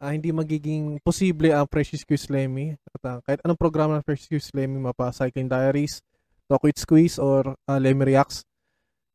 ah, 0.00 0.12
hindi 0.14 0.30
magiging 0.34 0.98
posible 1.02 1.54
ang 1.54 1.68
Precious 1.70 2.02
Quiz 2.02 2.26
Lemmy. 2.30 2.74
At 2.94 3.02
ah, 3.06 3.18
kahit 3.22 3.40
anong 3.42 3.60
programa 3.60 3.98
ng 3.98 4.06
Precious 4.06 4.30
Quiz 4.30 4.48
Lemmy, 4.54 4.80
mapa 4.80 5.10
Cycling 5.14 5.50
Diaries, 5.50 6.02
Talk 6.50 6.64
with 6.64 6.78
Squeeze 6.78 7.16
or 7.20 7.54
ah, 7.68 7.78
Lemmy 7.78 8.14
Reacts, 8.14 8.44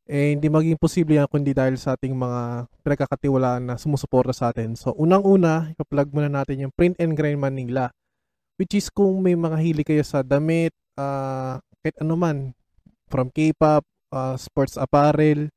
eh 0.10 0.34
hindi 0.34 0.50
magiging 0.50 0.82
posible 0.82 1.22
yan 1.22 1.30
kundi 1.30 1.54
dahil 1.54 1.78
sa 1.78 1.94
ating 1.94 2.18
mga 2.18 2.66
pinagkakatiwalaan 2.82 3.62
na 3.70 3.76
sumusuporta 3.78 4.34
sa 4.34 4.50
atin. 4.50 4.74
So, 4.74 4.98
unang-una, 4.98 5.70
ipa-plug 5.78 6.10
muna 6.10 6.34
natin 6.34 6.66
yung 6.66 6.74
Print 6.74 6.98
and 6.98 7.14
Grind 7.14 7.38
Manila. 7.38 7.94
Which 8.58 8.74
is 8.74 8.90
kung 8.90 9.22
may 9.22 9.38
mga 9.38 9.58
hili 9.62 9.84
kayo 9.86 10.02
sa 10.02 10.26
damit, 10.26 10.74
ah, 10.98 11.62
kahit 11.86 11.96
ano 12.02 12.18
man, 12.18 12.38
from 13.08 13.30
K-pop, 13.30 13.86
ah, 14.10 14.34
sports 14.36 14.82
apparel, 14.82 15.54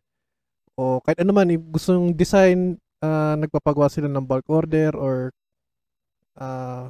o 0.77 1.01
kahit 1.01 1.25
ano 1.25 1.33
man, 1.33 1.49
gusto 1.73 1.97
yung 1.97 2.13
design, 2.13 2.77
ah, 3.03 3.35
nagpapagawa 3.37 3.91
sila 3.91 4.09
ng 4.09 4.25
bulk 4.25 4.47
order 4.49 4.95
or 4.97 5.35
ah, 6.39 6.89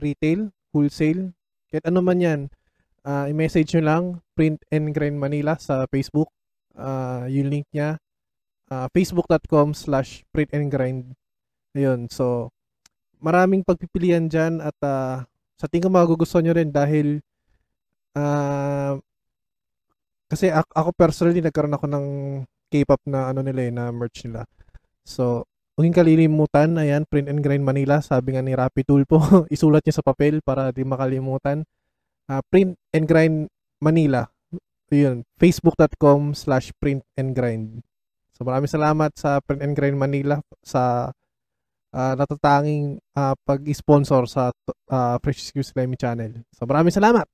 retail, 0.00 0.50
wholesale, 0.72 1.30
kahit 1.70 1.84
ano 1.88 2.00
man 2.00 2.18
yan, 2.18 2.40
ah, 3.06 3.28
i-message 3.30 3.76
nyo 3.76 3.82
lang, 3.84 4.04
Print 4.34 4.64
and 4.72 4.90
Grind 4.96 5.20
Manila 5.20 5.54
sa 5.60 5.86
Facebook. 5.92 6.32
Ah, 6.74 7.28
yung 7.30 7.52
link 7.52 7.66
niya, 7.70 8.00
ah, 8.72 8.88
facebook.com 8.90 9.76
slash 9.76 10.24
print 10.32 10.50
and 10.56 10.68
grind. 10.72 11.14
Ayun, 11.74 12.06
so, 12.10 12.50
maraming 13.22 13.64
pagpipilian 13.66 14.28
dyan 14.30 14.60
at 14.62 14.76
ah, 14.84 15.26
sa 15.58 15.66
tingin 15.70 15.88
ko 15.88 15.90
magugustuhan 15.92 16.44
nyo 16.46 16.54
rin 16.54 16.70
dahil 16.74 17.22
ah, 18.18 18.98
kasi 20.28 20.50
ako 20.50 20.90
personally 20.96 21.38
nagkaroon 21.38 21.76
ako 21.76 21.86
ng 21.86 22.06
K-pop 22.72 23.00
na 23.06 23.30
ano 23.30 23.40
nila 23.44 23.60
eh, 23.70 23.72
na 23.72 23.94
merch 23.94 24.26
nila. 24.26 24.42
So, 25.04 25.44
huwag 25.76 25.92
kalilimutan, 25.92 26.80
ayan, 26.80 27.04
Print 27.04 27.28
and 27.28 27.44
Grind 27.44 27.64
Manila, 27.64 28.00
sabi 28.00 28.34
nga 28.34 28.42
ni 28.42 28.56
Rappi 28.56 28.82
Tulpo, 28.82 29.20
isulat 29.54 29.84
niya 29.84 30.00
sa 30.00 30.06
papel 30.06 30.40
para 30.40 30.72
di 30.72 30.82
makalimutan. 30.82 31.62
Ah, 32.24 32.40
Print 32.40 32.74
and 32.96 33.04
Grind 33.04 33.38
Manila, 33.84 34.24
yun, 34.94 35.26
facebook.com 35.40 36.32
slash 36.38 36.70
print 36.78 37.02
and 37.18 37.34
grind. 37.34 37.82
So 38.34 38.42
maraming 38.46 38.70
salamat 38.70 39.14
sa 39.14 39.38
Print 39.42 39.62
and 39.62 39.74
Grind 39.74 39.98
Manila 39.98 40.42
sa 40.62 41.10
ah, 41.94 42.14
natatanging 42.14 42.98
ah, 43.14 43.34
pag-sponsor 43.46 44.26
sa 44.26 44.50
uh, 44.90 45.16
Precious 45.22 45.50
Q 45.54 45.62
Slimy 45.62 45.98
channel. 45.98 46.42
So 46.54 46.66
maraming 46.66 46.94
salamat! 46.94 47.26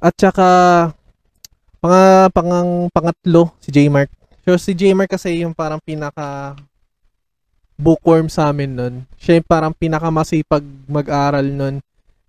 At 0.00 0.16
saka 0.16 0.48
pang, 1.80 2.28
pangang 2.30 2.92
pangatlo 2.92 3.56
si 3.58 3.72
J-Mark. 3.72 4.12
So 4.44 4.56
si 4.60 4.76
J-Mark 4.76 5.08
kasi 5.08 5.40
yung 5.42 5.56
parang 5.56 5.80
pinaka 5.80 6.56
bookworm 7.80 8.28
sa 8.28 8.52
amin 8.52 8.70
nun. 8.76 8.94
Siya 9.16 9.40
yung 9.40 9.48
parang 9.48 9.72
pinakamasipag 9.72 10.60
mag-aral 10.86 11.48
nun. 11.48 11.80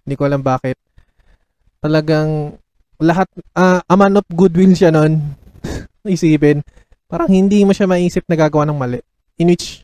Hindi 0.08 0.15
ko 0.15 0.24
alam 0.24 0.39
bakit. 0.39 0.79
Talagang 1.84 2.55
lahat, 3.03 3.27
ah, 3.51 3.84
a 3.84 3.96
man 4.00 4.15
of 4.15 4.25
goodwill 4.31 4.72
siya 4.72 4.96
nun. 4.96 5.36
Isipin. 6.08 6.63
Parang 7.12 7.27
hindi 7.27 7.67
mo 7.67 7.75
siya 7.75 7.91
maisip 7.91 8.24
na 8.31 8.39
gagawa 8.39 8.63
ng 8.72 8.79
mali. 8.79 9.00
In 9.36 9.51
which, 9.51 9.84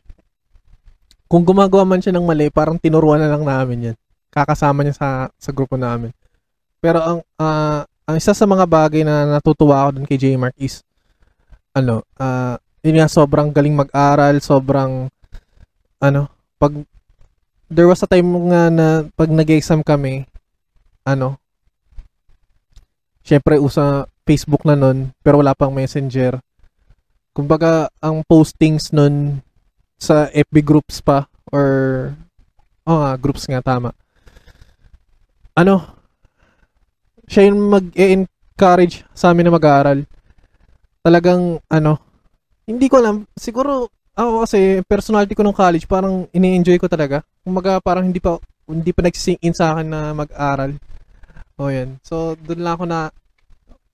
kung 1.28 1.44
gumagawa 1.44 1.84
man 1.84 2.00
siya 2.00 2.16
ng 2.16 2.24
mali, 2.24 2.48
parang 2.48 2.80
tinuruan 2.80 3.20
na 3.20 3.28
lang 3.28 3.44
namin 3.44 3.92
yan. 3.92 3.96
Kakasama 4.32 4.80
niya 4.80 4.96
sa, 4.96 5.08
sa 5.36 5.50
grupo 5.52 5.76
namin. 5.76 6.08
Pero 6.80 7.04
ang, 7.04 7.20
ah, 7.36 7.84
ang 8.08 8.16
isa 8.16 8.32
sa 8.32 8.48
mga 8.48 8.64
bagay 8.64 9.04
na 9.04 9.36
natutuwa 9.36 9.84
ako 9.84 10.00
dun 10.00 10.08
kay 10.08 10.16
J-Mark 10.16 10.56
is, 10.56 10.80
ano, 11.76 12.00
ah, 12.16 12.56
yun 12.80 12.96
nga, 12.96 13.04
sobrang 13.04 13.52
galing 13.52 13.76
mag-aral, 13.76 14.40
sobrang, 14.40 15.12
ano, 16.00 16.32
pag, 16.56 16.72
there 17.68 17.84
was 17.84 18.00
a 18.00 18.08
time 18.08 18.48
nga 18.48 18.72
na 18.72 19.04
pag 19.12 19.28
nag-exam 19.28 19.84
kami, 19.84 20.24
ano, 21.04 21.36
syempre 23.20 23.60
usa 23.60 24.08
Facebook 24.24 24.64
na 24.64 24.72
nun, 24.72 25.12
pero 25.20 25.44
wala 25.44 25.52
pang 25.52 25.76
messenger. 25.76 26.40
Kumbaga, 27.36 27.92
ang 28.00 28.24
postings 28.24 28.88
nun 28.88 29.44
sa 30.00 30.32
FB 30.32 30.64
groups 30.64 31.04
pa 31.04 31.28
or 31.52 32.16
groups 33.20 33.44
nga 33.44 33.60
tama. 33.60 33.92
Ano, 35.52 35.97
siya 37.28 37.52
yung 37.52 37.68
mag-encourage 37.68 39.04
sa 39.12 39.30
amin 39.30 39.46
na 39.46 39.54
mag-aaral. 39.54 40.08
Talagang, 41.04 41.60
ano, 41.68 42.00
hindi 42.64 42.88
ko 42.88 43.00
alam, 43.00 43.28
siguro, 43.36 43.92
ako 44.16 44.48
kasi, 44.48 44.82
personality 44.88 45.36
ko 45.36 45.44
nung 45.44 45.56
college, 45.56 45.86
parang 45.86 46.26
ini-enjoy 46.34 46.80
ko 46.80 46.88
talaga. 46.88 47.22
Kumaga, 47.44 47.78
parang 47.78 48.08
hindi 48.08 48.18
pa, 48.18 48.40
hindi 48.66 48.90
pa 48.90 49.04
nagsisink 49.04 49.38
in 49.44 49.54
sa 49.54 49.76
akin 49.76 49.86
na 49.86 50.00
mag-aral. 50.16 50.74
O 51.60 51.70
yan. 51.70 52.00
So, 52.02 52.34
doon 52.34 52.60
lang 52.64 52.74
ako 52.80 52.84
na, 52.88 53.08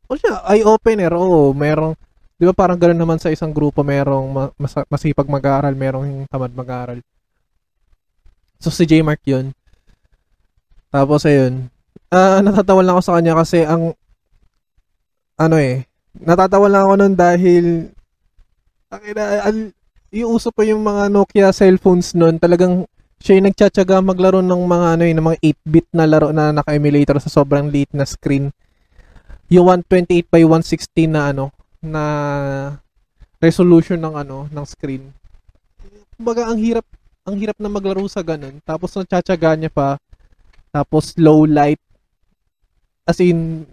o 0.09 0.17
siya, 0.17 0.41
eye-opener, 0.49 1.12
oo, 1.12 1.50
merong, 1.53 1.93
di 2.35 2.45
ba 2.47 2.55
parang 2.55 2.79
ganoon 2.79 2.99
naman 2.99 3.19
sa 3.19 3.31
isang 3.35 3.50
grupo, 3.50 3.83
merong 3.83 4.26
ma- 4.31 4.55
mas- 4.59 4.88
masipag 4.91 5.29
mag-aaral, 5.29 5.75
merong 5.75 6.26
tamad 6.31 6.55
mag-aaral. 6.55 6.99
So, 8.62 8.71
si 8.71 8.87
J 8.88 9.03
Mark 9.05 9.21
yun. 9.26 9.53
Tapos, 10.88 11.26
ayun. 11.26 11.74
Ah, 12.14 12.38
natatawa 12.47 12.78
lang 12.87 12.94
ako 12.94 13.02
sa 13.02 13.14
kanya 13.18 13.35
kasi 13.35 13.66
ang, 13.66 13.90
ano 15.35 15.56
eh, 15.59 15.83
natatawa 16.14 16.71
lang 16.71 16.83
ako 16.87 16.94
nun 16.94 17.14
dahil, 17.18 17.90
ang 18.87 19.02
ina, 19.02 19.42
al, 19.42 19.75
yung 20.14 20.38
uso 20.38 20.54
pa 20.54 20.62
yung 20.62 20.78
mga 20.87 21.11
Nokia 21.11 21.50
cellphones 21.50 22.14
nun, 22.14 22.38
talagang 22.38 22.87
siya 23.18 23.42
yung 23.42 23.50
nagtsatsaga 23.50 23.99
maglaro 23.99 24.47
ng 24.47 24.62
mga 24.62 24.87
ano 24.94 25.02
yun, 25.11 25.16
ng 25.18 25.26
mga 25.26 25.40
8-bit 25.42 25.87
na 25.90 26.06
laro 26.06 26.30
na 26.30 26.54
naka-emulator 26.54 27.18
sa 27.18 27.35
sobrang 27.35 27.66
liit 27.66 27.90
na 27.90 28.06
screen. 28.06 28.54
Yung 29.50 29.66
128 29.66 30.30
by 30.30 30.47
116 30.47 31.11
na 31.11 31.35
ano, 31.35 31.50
na 31.83 32.04
resolution 33.42 33.99
ng 33.99 34.14
ano, 34.14 34.47
ng 34.54 34.66
screen. 34.71 35.11
Kumbaga 36.14 36.47
ang 36.47 36.62
hirap, 36.62 36.87
ang 37.26 37.35
hirap 37.42 37.59
na 37.59 37.66
maglaro 37.66 38.06
sa 38.06 38.23
ganun. 38.23 38.62
Tapos 38.62 38.94
nagtsatsaga 38.94 39.59
niya 39.59 39.75
pa. 39.75 39.99
Tapos 40.71 41.18
low 41.18 41.42
light. 41.42 41.83
As 43.04 43.20
in, 43.20 43.68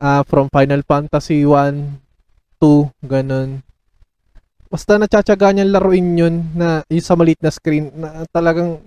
ah 0.00 0.24
from 0.24 0.48
Final 0.48 0.80
Fantasy 0.88 1.44
1, 1.44 2.00
2, 2.60 2.88
ganun. 3.04 3.60
Basta 4.72 4.96
natsyatsaga 4.96 5.52
niyang 5.52 5.70
laruin 5.70 6.08
yun 6.16 6.34
na 6.56 6.80
yung 6.88 7.04
sa 7.04 7.14
maliit 7.14 7.38
na 7.44 7.52
screen 7.52 7.92
na 7.94 8.24
talagang 8.32 8.80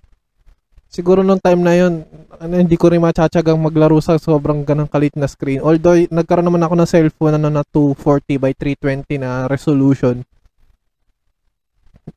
siguro 0.89 1.21
nung 1.21 1.39
time 1.39 1.61
na 1.61 1.77
yun 1.77 2.03
ano, 2.41 2.53
hindi 2.57 2.73
ko 2.73 2.89
rin 2.89 2.99
matsatsagang 2.99 3.61
maglaro 3.61 4.01
sa 4.01 4.17
sobrang 4.17 4.65
ganang 4.65 4.89
kalit 4.89 5.13
na 5.13 5.29
screen. 5.29 5.61
Although 5.61 6.09
nagkaroon 6.09 6.49
naman 6.49 6.65
ako 6.65 6.73
ng 6.75 6.89
cellphone 6.89 7.37
ano, 7.37 7.53
na 7.53 7.63
240 7.69 8.41
by 8.41 8.51
320 8.57 9.21
na 9.21 9.45
resolution 9.45 10.25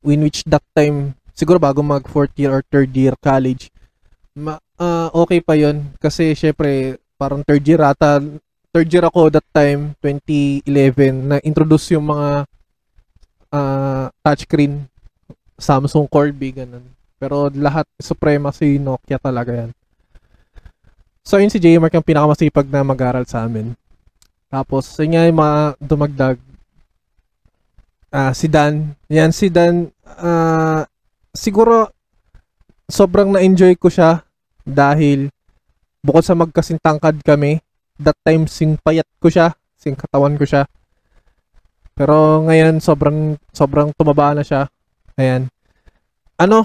in 0.07 0.23
which 0.25 0.47
that 0.49 0.65
time 0.73 1.13
siguro 1.37 1.61
bago 1.61 1.85
mag 1.85 2.09
fourth 2.09 2.33
year 2.41 2.51
or 2.55 2.63
third 2.73 2.89
year 2.95 3.13
college 3.21 3.69
ma, 4.39 4.57
ah, 4.81 5.13
okay 5.13 5.45
pa 5.45 5.55
yon 5.55 5.85
kasi 6.01 6.33
syempre 6.33 6.97
parang 7.21 7.45
third 7.45 7.61
year 7.69 7.85
ata 7.85 8.25
third 8.73 8.89
year 8.89 9.05
ako 9.05 9.29
that 9.29 9.45
time 9.53 9.93
2011 10.01 11.29
na 11.29 11.37
introduce 11.45 11.93
yung 11.93 12.09
mga 12.09 12.49
ah, 13.53 14.09
touchscreen. 14.25 14.87
Samsung 15.61 16.09
Corby 16.09 16.57
ganun. 16.57 16.89
Pero 17.21 17.53
lahat 17.53 17.85
supremacy 18.01 18.81
Nokia 18.81 19.21
talaga 19.21 19.53
yan. 19.53 19.71
So 21.21 21.37
yun 21.37 21.53
si 21.53 21.61
J-Mark 21.61 21.93
yung 21.93 22.07
pinakamasipag 22.07 22.65
na 22.73 22.81
mag-aral 22.81 23.29
sa 23.29 23.45
amin. 23.45 23.77
Tapos 24.49 24.89
yun 24.97 25.13
nga 25.13 25.29
yung 25.29 25.37
mga 25.37 25.61
dumagdag. 25.77 26.39
Ah 28.09 28.33
si 28.33 28.49
Dan. 28.49 28.97
Yan 29.13 29.37
si 29.37 29.53
Dan 29.53 29.93
ah, 30.17 30.89
siguro 31.37 31.93
sobrang 32.89 33.37
na-enjoy 33.37 33.77
ko 33.77 33.93
siya 33.93 34.25
dahil 34.65 35.33
bukod 36.01 36.25
sa 36.25 36.37
magkasintangkad 36.37 37.21
kami 37.25 37.61
that 38.01 38.17
time 38.25 38.49
sing 38.49 38.81
payat 38.81 39.07
ko 39.21 39.29
siya 39.29 39.53
sing 39.81 39.97
katawan 39.97 40.37
ko 40.37 40.45
siya. 40.45 40.69
Pero 41.97 42.45
ngayon 42.49 42.81
sobrang 42.81 43.37
sobrang 43.53 43.93
tumaba 43.93 44.33
na 44.33 44.45
siya. 44.45 44.69
Ayan. 45.17 45.49
Ano? 46.41 46.65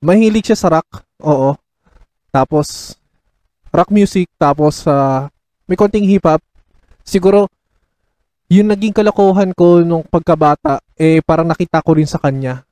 Mahilig 0.00 0.48
siya 0.48 0.56
sa 0.56 0.68
rock 0.72 1.04
oo. 1.24 1.56
Tapos 2.32 2.96
rock 3.74 3.90
music 3.90 4.30
tapos 4.38 4.84
ah, 4.86 5.28
may 5.66 5.74
konting 5.74 6.06
hip 6.06 6.22
hop 6.22 6.38
siguro 7.02 7.50
yung 8.46 8.70
naging 8.70 8.94
kalokohan 8.94 9.50
ko 9.56 9.82
nung 9.82 10.06
pagkabata 10.06 10.78
eh 10.94 11.18
parang 11.24 11.50
nakita 11.50 11.82
ko 11.82 11.98
rin 11.98 12.06
sa 12.06 12.22
kanya 12.22 12.62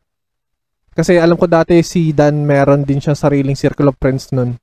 kasi 0.92 1.16
alam 1.16 1.40
ko 1.40 1.48
dati 1.48 1.80
si 1.80 2.12
Dan 2.12 2.44
meron 2.44 2.84
din 2.84 3.00
siyang 3.00 3.16
sariling 3.16 3.56
circle 3.56 3.88
of 3.88 3.96
friends 3.96 4.28
nun. 4.32 4.60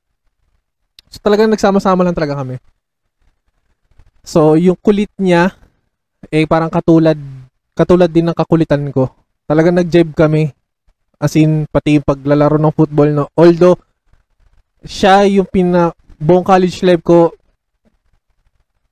So 1.10 1.18
talagang 1.26 1.50
nagsama-sama 1.50 2.06
lang 2.06 2.13
talaga 2.13 2.38
kami. 2.38 2.62
So 4.22 4.54
yung 4.54 4.78
kulit 4.78 5.10
niya 5.18 5.58
eh 6.30 6.46
parang 6.46 6.70
katulad 6.70 7.18
katulad 7.74 8.13
din 8.13 8.30
ng 8.30 8.38
kakulitan 8.38 8.86
ko. 8.94 9.10
Talagang 9.50 9.74
nag-jibe 9.74 10.13
kami. 10.13 10.54
As 11.18 11.34
in 11.34 11.65
pati 11.65 11.98
yung 11.98 12.06
paglalaro 12.06 12.62
ng 12.62 12.76
football 12.78 13.10
no. 13.10 13.26
Although 13.34 13.82
siya 14.86 15.26
yung 15.26 15.50
pina 15.50 15.89
buong 16.22 16.46
college 16.46 16.86
life 16.86 17.02
ko 17.02 17.34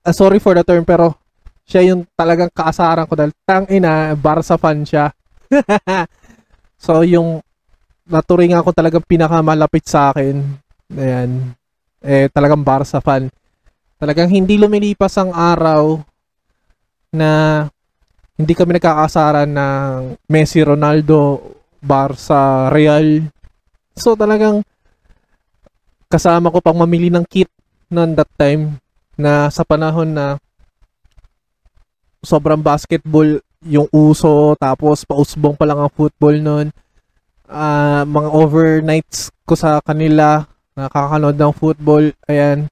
ah, 0.03 0.15
sorry 0.15 0.41
for 0.41 0.57
the 0.57 0.63
term 0.65 0.83
pero 0.83 1.15
siya 1.67 1.91
yung 1.91 2.07
talagang 2.15 2.49
kaasaran 2.49 3.05
ko 3.05 3.13
dahil 3.13 3.35
tang 3.45 3.67
ina 3.69 4.15
Barca 4.17 4.57
fan 4.57 4.87
siya. 4.87 5.13
So, 6.77 7.01
yung 7.01 7.41
naturing 8.07 8.55
ako 8.55 8.71
talagang 8.71 9.03
pinakamalapit 9.03 9.83
sa 9.89 10.13
akin, 10.13 10.39
ayan, 10.93 11.51
eh, 11.99 12.31
talagang 12.31 12.63
Barca 12.63 13.03
fan. 13.03 13.27
Talagang 13.97 14.29
hindi 14.29 14.55
lumilipas 14.61 15.17
ang 15.17 15.33
araw 15.33 15.99
na 17.11 17.65
hindi 18.37 18.53
kami 18.53 18.77
nagkakasaran 18.77 19.49
ng 19.49 20.21
Messi, 20.29 20.61
Ronaldo, 20.61 21.41
Barca, 21.81 22.69
Real. 22.69 23.25
So, 23.97 24.13
talagang 24.13 24.61
kasama 26.07 26.53
ko 26.53 26.61
pang 26.61 26.77
mamili 26.77 27.09
ng 27.09 27.25
kit 27.25 27.49
noon 27.89 28.13
that 28.13 28.29
time 28.37 28.77
na 29.17 29.49
sa 29.49 29.65
panahon 29.65 30.13
na 30.13 30.37
sobrang 32.21 32.61
basketball 32.61 33.41
yung 33.65 33.89
uso, 33.89 34.53
tapos 34.59 35.01
pausbong 35.07 35.57
pa 35.57 35.65
lang 35.65 35.79
ang 35.81 35.91
football 35.93 36.37
noon. 36.37 36.67
Ah, 37.47 38.03
mga 38.05 38.29
overnights 38.35 39.31
ko 39.47 39.55
sa 39.55 39.79
kanila, 39.81 40.45
nakakanood 40.77 41.37
ng 41.39 41.53
football, 41.55 42.05
ayan, 42.27 42.69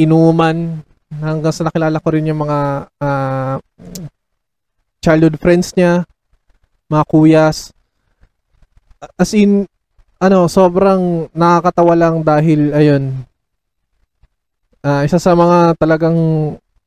inuman, 0.00 0.82
hanggang 1.12 1.54
sa 1.54 1.68
nakilala 1.68 2.02
ko 2.02 2.08
rin 2.10 2.26
yung 2.26 2.42
mga 2.42 2.90
ah, 2.98 3.56
childhood 5.04 5.36
friends 5.38 5.76
niya, 5.76 6.02
mga 6.88 7.04
kuyas. 7.06 7.70
As 9.20 9.36
in, 9.36 9.68
ano, 10.18 10.48
sobrang 10.48 11.28
nakakatawa 11.36 11.94
lang 11.94 12.24
dahil, 12.24 12.72
ayun, 12.72 13.12
ah, 14.80 15.04
isa 15.04 15.20
sa 15.20 15.36
mga 15.36 15.76
talagang 15.76 16.16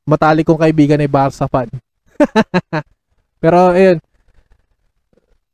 matalik 0.04 0.50
kong 0.50 0.60
kaibigan 0.60 1.00
ay 1.00 1.08
Barca 1.08 1.46
fan. 1.46 1.70
Pero 3.38 3.73
ayun, 3.73 4.02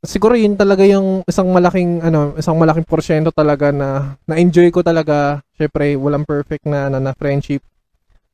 siguro 0.04 0.36
yun 0.36 0.60
talaga 0.60 0.84
yung 0.84 1.24
isang 1.24 1.48
malaking 1.48 2.04
ano, 2.04 2.36
isang 2.36 2.60
malaking 2.60 2.88
porsyento 2.88 3.32
talaga 3.32 3.72
na 3.72 4.20
na-enjoy 4.28 4.68
ko 4.70 4.84
talaga. 4.84 5.40
Syempre, 5.56 5.96
walang 5.96 6.28
perfect 6.28 6.68
na 6.68 6.92
na, 6.92 7.00
na 7.00 7.12
friendship. 7.16 7.64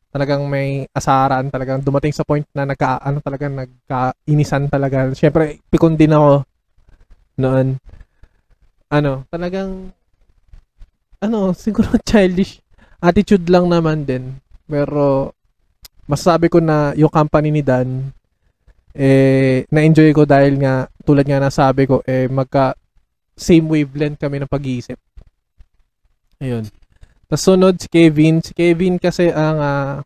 Talagang 0.09 0.41
may 0.49 0.89
asaran, 0.89 1.53
talagang 1.53 1.85
dumating 1.85 2.09
sa 2.09 2.25
point 2.25 2.45
na 2.57 2.65
nagka 2.65 2.97
ano 2.97 3.21
talaga 3.21 3.45
nagkainisan 3.45 4.65
talaga. 4.65 5.13
Syempre, 5.13 5.61
pikon 5.69 5.93
din 5.93 6.17
ako 6.17 6.41
noon. 7.37 7.77
Ano, 8.89 9.29
talagang 9.29 9.93
ano, 11.21 11.53
siguro 11.63 11.93
childish 12.01 12.57
attitude 12.99 13.45
lang 13.47 13.69
naman 13.69 14.03
din. 14.03 14.41
Pero 14.65 15.33
masasabi 16.09 16.49
ko 16.49 16.57
na 16.57 16.97
yung 16.97 17.13
company 17.13 17.53
ni 17.53 17.61
Dan 17.61 18.09
eh 18.99 19.63
na-enjoy 19.71 20.11
ko 20.11 20.27
dahil 20.27 20.59
nga 20.59 20.91
tulad 21.07 21.23
nga 21.23 21.39
nasabi 21.39 21.87
ko 21.87 22.03
eh 22.03 22.27
magka 22.27 22.75
same 23.39 23.71
wavelength 23.71 24.19
kami 24.19 24.43
ng 24.43 24.51
pag-iisip. 24.51 24.99
Ayun. 26.43 26.67
Tapos 27.31 27.43
sunod 27.47 27.79
si 27.79 27.87
Kevin. 27.87 28.43
Si 28.43 28.51
Kevin 28.51 28.99
kasi 28.99 29.31
ang 29.31 29.57
ah, 29.63 30.03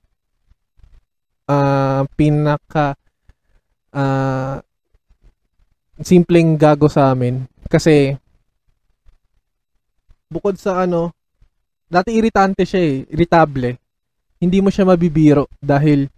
ah, 1.49 2.05
pinaka 2.13 2.93
ah, 3.89 4.61
simpleng 5.97 6.53
gago 6.53 6.85
sa 6.85 7.13
amin 7.13 7.45
kasi 7.69 8.17
bukod 10.29 10.57
sa 10.57 10.85
ano 10.85 11.13
dati 11.89 12.13
iritante 12.13 12.65
siya 12.65 12.81
eh, 12.81 12.95
irritable. 13.09 13.77
Hindi 14.41 14.57
mo 14.61 14.69
siya 14.73 14.85
mabibiro 14.85 15.49
dahil 15.57 16.09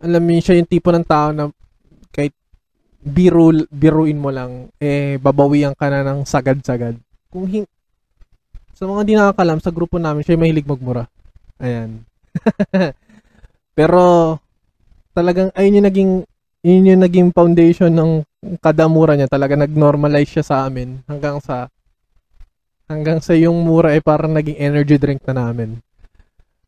alam 0.00 0.22
mo 0.22 0.38
siya 0.38 0.58
yung 0.58 0.70
tipo 0.70 0.94
ng 0.94 1.06
tao 1.06 1.34
na 1.34 1.50
kahit 2.16 2.32
biro, 3.04 3.52
biruin 3.68 4.16
mo 4.16 4.32
lang, 4.32 4.72
eh, 4.80 5.20
babawian 5.20 5.76
ka 5.76 5.92
na 5.92 6.00
ng 6.00 6.24
sagad-sagad. 6.24 6.96
kung 7.28 7.44
hin- 7.44 7.68
sa 8.72 8.88
mga 8.88 9.02
di 9.04 9.12
nakakalam, 9.16 9.60
sa 9.60 9.72
grupo 9.72 10.00
namin, 10.00 10.24
siya 10.24 10.40
mahilig 10.40 10.68
magmura. 10.68 11.04
Ayan. 11.60 12.04
Pero, 13.76 14.36
talagang, 15.16 15.48
ayun 15.56 15.80
yung 15.80 15.88
naging, 15.88 16.12
yun 16.60 16.88
yung 16.92 17.02
naging 17.04 17.28
foundation 17.32 17.92
ng 17.92 18.24
kada 18.60 18.84
mura 18.84 19.16
niya. 19.16 19.32
Talaga 19.32 19.56
nag-normalize 19.56 20.28
siya 20.28 20.44
sa 20.44 20.56
amin 20.68 21.00
hanggang 21.08 21.40
sa, 21.40 21.72
hanggang 22.84 23.24
sa 23.24 23.32
yung 23.32 23.64
mura 23.64 23.96
ay 23.96 24.04
parang 24.04 24.36
naging 24.36 24.60
energy 24.60 25.00
drink 25.00 25.24
na 25.24 25.36
namin. 25.36 25.80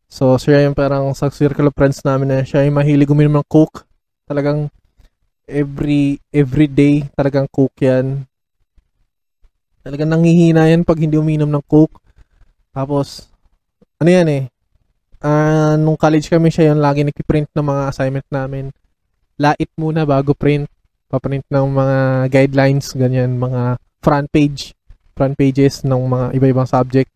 So, 0.09 0.33
siya 0.41 0.65
yung 0.65 0.73
parang 0.73 1.13
sa 1.13 1.29
circle 1.29 1.69
of 1.69 1.77
friends 1.77 2.01
namin 2.01 2.33
na 2.33 2.41
siya 2.41 2.65
yung 2.65 2.81
mahilig 2.81 3.13
uminom 3.13 3.41
ng 3.41 3.47
coke. 3.49 3.85
Talagang, 4.25 4.73
every, 5.49 6.21
every 6.29 6.69
day, 6.69 7.09
talagang 7.17 7.49
coke 7.49 7.81
yan. 7.81 8.29
Talagang 9.81 10.13
nanghihina 10.13 10.69
yan 10.69 10.85
pag 10.85 11.01
hindi 11.01 11.17
uminom 11.17 11.49
ng 11.49 11.65
coke. 11.65 11.97
Tapos, 12.69 13.27
ano 13.97 14.09
yan 14.13 14.27
eh, 14.29 14.43
uh, 15.25 15.75
nung 15.75 15.97
college 15.97 16.29
kami 16.29 16.53
siya 16.53 16.71
yung 16.71 16.79
lagi 16.79 17.01
nagpiprint 17.01 17.49
ng 17.51 17.65
mga 17.65 17.83
assignment 17.89 18.27
namin. 18.29 18.69
Lait 19.39 19.71
muna 19.75 20.05
bago 20.05 20.37
print. 20.37 20.69
Paprint 21.09 21.41
ng 21.49 21.67
mga 21.73 21.97
guidelines, 22.29 22.93
ganyan, 22.93 23.33
mga 23.41 23.81
front 23.97 24.29
page, 24.29 24.77
front 25.17 25.33
pages 25.33 25.81
ng 25.81 26.05
mga 26.05 26.25
iba-ibang 26.37 26.69
subject. 26.69 27.09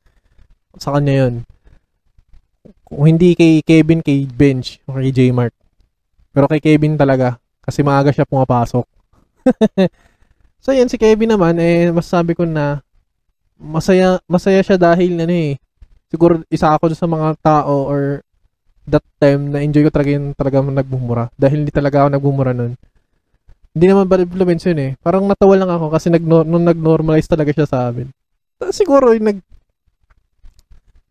Sa 0.81 0.97
kanya 0.97 1.27
yun. 1.29 1.45
Kung 2.81 3.05
hindi 3.05 3.37
kay 3.37 3.61
Kevin, 3.61 4.01
kay 4.01 4.25
Bench, 4.25 4.81
o 4.89 4.97
kay 4.97 5.13
J-Mart. 5.13 5.53
Pero 6.33 6.49
kay 6.49 6.57
Kevin 6.57 6.97
talaga, 6.97 7.37
kasi 7.63 7.79
maaga 7.81 8.11
siya 8.11 8.27
pumapasok. 8.27 8.85
so 10.63 10.75
yan, 10.75 10.91
si 10.91 10.99
Kevin 10.99 11.33
naman, 11.33 11.55
eh, 11.63 11.89
masasabi 11.89 12.35
ko 12.35 12.43
na, 12.43 12.83
masaya, 13.55 14.19
masaya 14.27 14.59
siya 14.59 14.75
dahil, 14.75 15.15
ano 15.15 15.31
eh, 15.31 15.55
siguro 16.11 16.43
isa 16.51 16.69
ako 16.75 16.91
sa 16.93 17.07
mga 17.07 17.39
tao 17.41 17.87
or 17.87 18.21
that 18.85 19.03
time 19.17 19.49
na 19.49 19.63
enjoy 19.63 19.87
ko 19.87 19.91
talaga 19.91 20.11
yung 20.11 20.35
talaga 20.35 20.59
nagbumura. 20.59 21.23
Dahil 21.39 21.63
hindi 21.63 21.73
talaga 21.73 22.03
ako 22.03 22.09
nagbumura 22.13 22.51
nun. 22.51 22.75
Hindi 23.73 23.85
naman 23.89 24.05
bad 24.05 24.27
influence 24.27 24.69
yun 24.69 24.79
eh. 24.83 24.91
Parang 25.01 25.25
natawa 25.25 25.57
lang 25.57 25.71
ako 25.71 25.89
kasi 25.89 26.13
nag 26.13 26.21
nung 26.21 26.67
nag-normalize 26.67 27.25
talaga 27.25 27.49
siya 27.49 27.65
sa 27.65 27.89
amin. 27.89 28.11
Siguro 28.69 29.15
yung 29.15 29.33
nag 29.33 29.39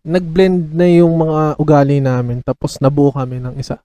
nag-blend 0.03 0.75
na 0.75 0.87
yung 0.87 1.15
mga 1.15 1.59
ugali 1.59 1.99
namin 2.03 2.43
tapos 2.43 2.79
nabuo 2.79 3.11
kami 3.11 3.39
ng 3.43 3.55
isa. 3.59 3.79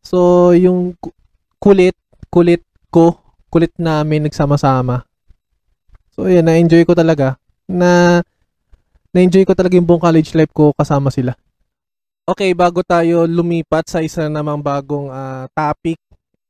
So, 0.00 0.50
yung 0.56 0.96
kulit, 1.60 1.94
kulit 2.32 2.64
ko, 2.88 3.20
kulit 3.52 3.70
namin 3.76 4.26
nagsama-sama. 4.26 5.04
So, 6.16 6.26
yan, 6.26 6.48
na-enjoy 6.48 6.88
ko 6.88 6.96
talaga 6.96 7.36
na 7.68 8.20
na-enjoy 9.12 9.44
ko 9.44 9.52
talaga 9.52 9.76
yung 9.76 9.86
buong 9.86 10.02
college 10.02 10.32
life 10.34 10.50
ko 10.50 10.72
kasama 10.74 11.12
sila. 11.12 11.36
Okay, 12.24 12.54
bago 12.54 12.80
tayo 12.80 13.26
lumipat 13.26 13.90
sa 13.90 14.00
isa 14.00 14.30
namang 14.30 14.62
bagong 14.62 15.10
uh, 15.10 15.50
topic, 15.50 15.98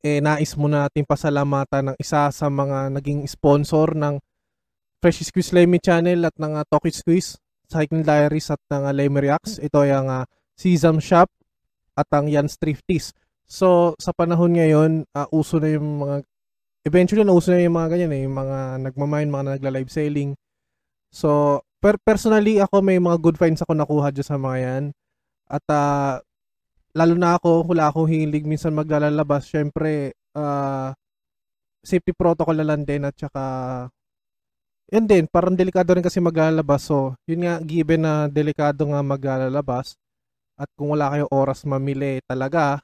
eh 0.00 0.20
nais 0.20 0.52
muna 0.56 0.88
natin 0.88 1.04
pasalamatan 1.04 1.92
ng 1.92 1.96
isa 2.00 2.28
sa 2.32 2.46
mga 2.48 2.88
naging 3.00 3.24
sponsor 3.28 3.92
ng 3.96 4.16
Fresh 5.00 5.24
Squeeze 5.28 5.56
Lemmy 5.56 5.80
Channel 5.80 6.28
at 6.28 6.36
ng 6.36 6.52
uh, 6.60 6.64
Talkie 6.68 6.92
Squeeze, 6.92 7.40
Cycling 7.68 8.04
Diaries 8.04 8.52
at 8.52 8.60
ng 8.68 8.84
uh, 8.84 8.92
Lemmy 8.92 9.28
Reacts. 9.28 9.56
Ito 9.56 9.88
ay 9.88 9.92
ang 9.96 10.08
uh, 10.12 10.24
Sesam 10.52 11.00
Shop 11.00 11.28
at 11.96 12.08
ang 12.12 12.28
Jan's 12.28 12.60
Thrifties. 12.60 13.16
So, 13.50 13.98
sa 13.98 14.14
panahon 14.14 14.54
ngayon, 14.54 15.10
uh, 15.10 15.26
uso 15.34 15.58
na 15.58 15.74
yung 15.74 16.06
mga 16.06 16.22
eventually 16.86 17.26
na 17.26 17.34
uso 17.34 17.50
na 17.50 17.66
yung 17.66 17.74
mga 17.74 17.98
ganyan 17.98 18.14
eh, 18.14 18.22
yung 18.22 18.36
mga 18.38 18.58
nagmamine, 18.86 19.26
mga 19.26 19.46
nagla-live 19.58 19.90
selling. 19.90 20.38
So, 21.10 21.60
per 21.82 21.98
personally 21.98 22.62
ako 22.62 22.78
may 22.78 23.02
mga 23.02 23.18
good 23.18 23.34
finds 23.34 23.66
ako 23.66 23.74
nakuha 23.74 24.14
dyan 24.14 24.28
sa 24.30 24.38
mga 24.38 24.58
yan. 24.62 24.84
At 25.50 25.66
uh, 25.66 26.22
lalo 26.94 27.14
na 27.18 27.34
ako, 27.42 27.66
wala 27.66 27.90
akong 27.90 28.06
hilig 28.06 28.46
minsan 28.46 28.70
maglalabas. 28.70 29.50
Syempre, 29.50 30.14
uh, 30.38 30.94
safety 31.82 32.14
protocol 32.14 32.54
na 32.54 32.66
lang 32.70 32.86
din 32.86 33.02
at 33.02 33.18
saka 33.18 33.42
yun 34.90 35.06
din, 35.06 35.26
parang 35.30 35.54
delikado 35.54 35.94
rin 35.94 36.06
kasi 36.06 36.22
maglalabas. 36.22 36.86
So, 36.86 37.18
yun 37.26 37.46
nga, 37.46 37.58
given 37.62 38.06
na 38.06 38.30
delikado 38.30 38.86
nga 38.90 39.02
maglalabas 39.02 39.98
at 40.54 40.70
kung 40.78 40.94
wala 40.94 41.10
kayong 41.10 41.34
oras 41.34 41.62
mamili 41.66 42.22
talaga, 42.26 42.82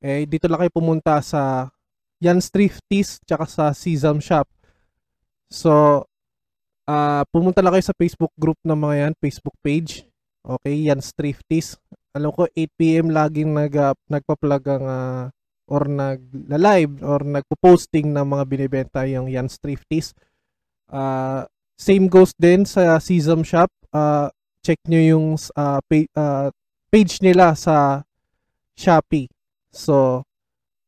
eh, 0.00 0.24
dito 0.24 0.48
lang 0.48 0.64
kayo 0.64 0.72
pumunta 0.72 1.20
sa 1.20 1.68
Jan's 2.20 2.52
Thrifties 2.52 3.20
tsaka 3.24 3.44
sa 3.48 3.64
Sesam 3.72 4.20
Shop. 4.20 4.44
So, 5.48 6.04
uh, 6.88 7.22
pumunta 7.32 7.60
lang 7.64 7.76
kayo 7.76 7.84
sa 7.84 7.96
Facebook 7.96 8.32
group 8.36 8.60
ng 8.64 8.76
mga 8.76 8.94
yan, 9.08 9.14
Facebook 9.20 9.56
page. 9.64 10.04
Okay, 10.40 10.88
yan 10.88 11.00
Thrifties. 11.04 11.76
Alam 12.16 12.32
ko 12.32 12.48
8pm 12.52 13.12
laging 13.12 13.52
nag, 13.52 13.72
uh, 13.76 13.96
nagpa-plug 14.08 14.64
ang 14.68 14.84
uh, 14.84 15.24
or 15.70 15.86
nag-live 15.86 16.98
or 17.06 17.22
nagpo-posting 17.22 18.10
ng 18.10 18.26
mga 18.26 18.44
binibenta 18.48 19.00
yung 19.06 19.30
yan 19.30 19.46
Thrifties. 19.46 20.12
Uh, 20.90 21.46
same 21.78 22.10
goes 22.10 22.34
din 22.36 22.66
sa 22.66 22.98
Sesam 22.98 23.46
Shop. 23.46 23.70
Uh, 23.94 24.28
check 24.60 24.76
nyo 24.84 25.00
yung 25.00 25.26
uh, 25.56 25.80
page, 25.88 26.10
uh, 26.18 26.52
page 26.92 27.22
nila 27.24 27.56
sa 27.56 28.04
Shopee. 28.76 29.30
So, 29.70 30.24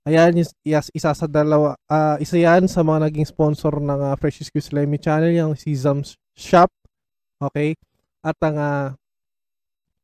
Ayan, 0.02 0.34
yes, 0.66 0.90
isa 0.90 1.14
sa 1.14 1.30
dalawa, 1.30 1.78
uh, 1.86 2.18
isa 2.18 2.34
yan 2.34 2.66
sa 2.66 2.82
mga 2.82 3.06
naging 3.06 3.22
sponsor 3.22 3.78
ng 3.78 4.02
uh, 4.02 4.18
Fresh 4.18 4.42
Excuse 4.42 4.74
Lemmy 4.74 4.98
channel, 4.98 5.30
yung 5.30 5.54
Sesame 5.54 6.02
Shop. 6.34 6.66
Okay? 7.38 7.78
At 8.18 8.34
ang, 8.42 8.58
uh, 8.58 8.88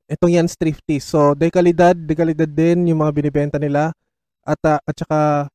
itong 0.07 0.39
yan 0.39 0.47
Thrifty. 0.47 1.03
So, 1.03 1.35
dekalidad, 1.35 1.99
dekalidad 1.99 2.47
din 2.47 2.87
yung 2.95 3.03
mga 3.03 3.11
binibenta 3.11 3.59
nila. 3.59 3.91
At, 4.47 4.63
uh, 4.63 4.79
at 4.79 4.95
saka, 4.95 5.51